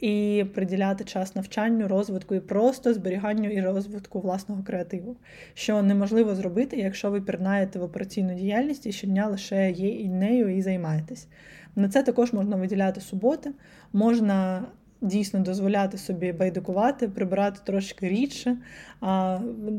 і 0.00 0.44
приділяти 0.54 1.04
час 1.04 1.36
навчанню, 1.36 1.88
розвитку 1.88 2.34
і 2.34 2.40
просто 2.40 2.94
зберіганню 2.94 3.50
і 3.50 3.60
розвитку 3.60 4.20
власного 4.20 4.62
креативу, 4.62 5.16
що 5.54 5.82
неможливо 5.82 6.34
зробити, 6.34 6.76
якщо 6.76 7.10
ви 7.10 7.20
пірнаєте 7.20 7.78
в 7.78 7.82
операційну 7.82 8.34
діяльність 8.34 8.86
і 8.86 8.92
щодня 8.92 9.26
лише 9.26 9.70
є 9.70 9.88
і 9.88 10.08
нею 10.08 10.56
і 10.56 10.62
займаєтесь. 10.62 11.28
На 11.76 11.88
це 11.88 12.02
також 12.02 12.32
можна 12.32 12.56
виділяти 12.56 13.00
суботи, 13.00 13.50
можна. 13.92 14.66
Дійсно 15.00 15.40
дозволяти 15.40 15.98
собі 15.98 16.32
байдикувати, 16.32 17.08
прибирати 17.08 17.60
трошки 17.64 18.08
рідше, 18.08 18.56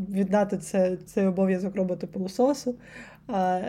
віддати 0.10 0.58
це, 0.58 0.98
цей 1.06 1.26
обов'язок 1.26 1.76
роботи 1.76 2.08
пилососу 2.08 2.76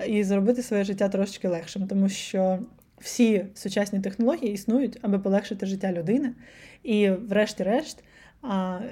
і 0.07 0.25
зробити 0.25 0.63
своє 0.63 0.85
життя 0.85 1.09
трошки 1.09 1.49
легшим, 1.49 1.87
тому 1.87 2.09
що 2.09 2.59
всі 3.01 3.47
сучасні 3.55 4.01
технології 4.01 4.53
існують, 4.53 4.99
аби 5.03 5.19
полегшити 5.19 5.67
життя 5.67 5.93
людини. 5.93 6.33
І, 6.83 7.11
врешті-решт, 7.11 8.05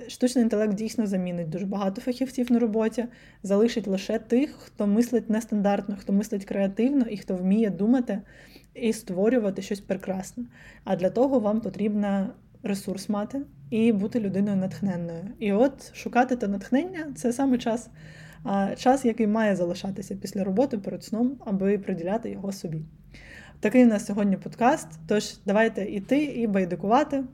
штучний 0.09 0.43
інтелект 0.43 0.75
дійсно 0.75 1.07
замінить 1.07 1.49
дуже 1.49 1.67
багато 1.67 2.01
фахівців 2.01 2.53
на 2.53 2.59
роботі, 2.59 3.05
залишить 3.43 3.87
лише 3.87 4.19
тих, 4.19 4.51
хто 4.59 4.87
мислить 4.87 5.31
нестандартно, 5.31 5.97
хто 6.01 6.13
мислить 6.13 6.45
креативно 6.45 7.05
і 7.11 7.17
хто 7.17 7.37
вміє 7.37 7.71
думати 7.71 8.21
і 8.75 8.93
створювати 8.93 9.63
щось 9.63 9.81
прекрасне. 9.81 10.45
А 10.85 10.97
для 10.97 11.11
того 11.11 11.39
вам 11.39 11.61
потрібно 11.61 12.31
ресурс 12.63 13.09
мати 13.09 13.41
і 13.71 13.93
бути 13.93 14.21
людиною 14.21 14.57
натхненною. 14.57 15.25
І 15.39 15.53
от 15.53 15.95
шукати 15.95 16.37
те 16.37 16.49
натхнення 16.49 17.13
це 17.17 17.33
саме 17.33 17.59
час, 17.59 17.91
час, 18.77 19.05
який 19.05 19.27
має 19.27 19.57
залишатися 19.57 20.17
після 20.17 20.45
роботи 20.45 20.79
перед 20.79 21.05
сном, 21.05 21.37
аби 21.47 21.79
приділяти 21.79 22.31
його 22.31 22.53
собі. 22.53 22.83
Такий 23.61 23.85
у 23.85 23.89
нас 23.89 24.07
сьогодні 24.07 24.37
подкаст. 24.37 24.89
Тож 25.07 25.35
давайте 25.47 25.85
йти 25.85 26.25
і 26.25 26.47
байдикувати, 26.47 27.25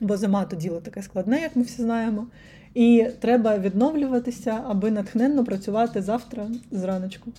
бо 0.00 0.16
зима 0.16 0.44
то 0.44 0.56
діло 0.56 0.80
таке 0.80 1.02
складне, 1.02 1.40
як 1.40 1.56
ми 1.56 1.62
всі 1.62 1.82
знаємо. 1.82 2.26
І 2.74 3.06
треба 3.20 3.58
відновлюватися, 3.58 4.62
аби 4.66 4.90
натхненно 4.90 5.44
працювати 5.44 6.02
завтра 6.02 6.48
зраночку. 6.70 7.32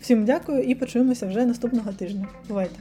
Всім 0.00 0.24
дякую 0.24 0.62
і 0.62 0.74
почуємося 0.74 1.26
вже 1.26 1.46
наступного 1.46 1.92
тижня. 1.92 2.28
Бувайте! 2.48 2.76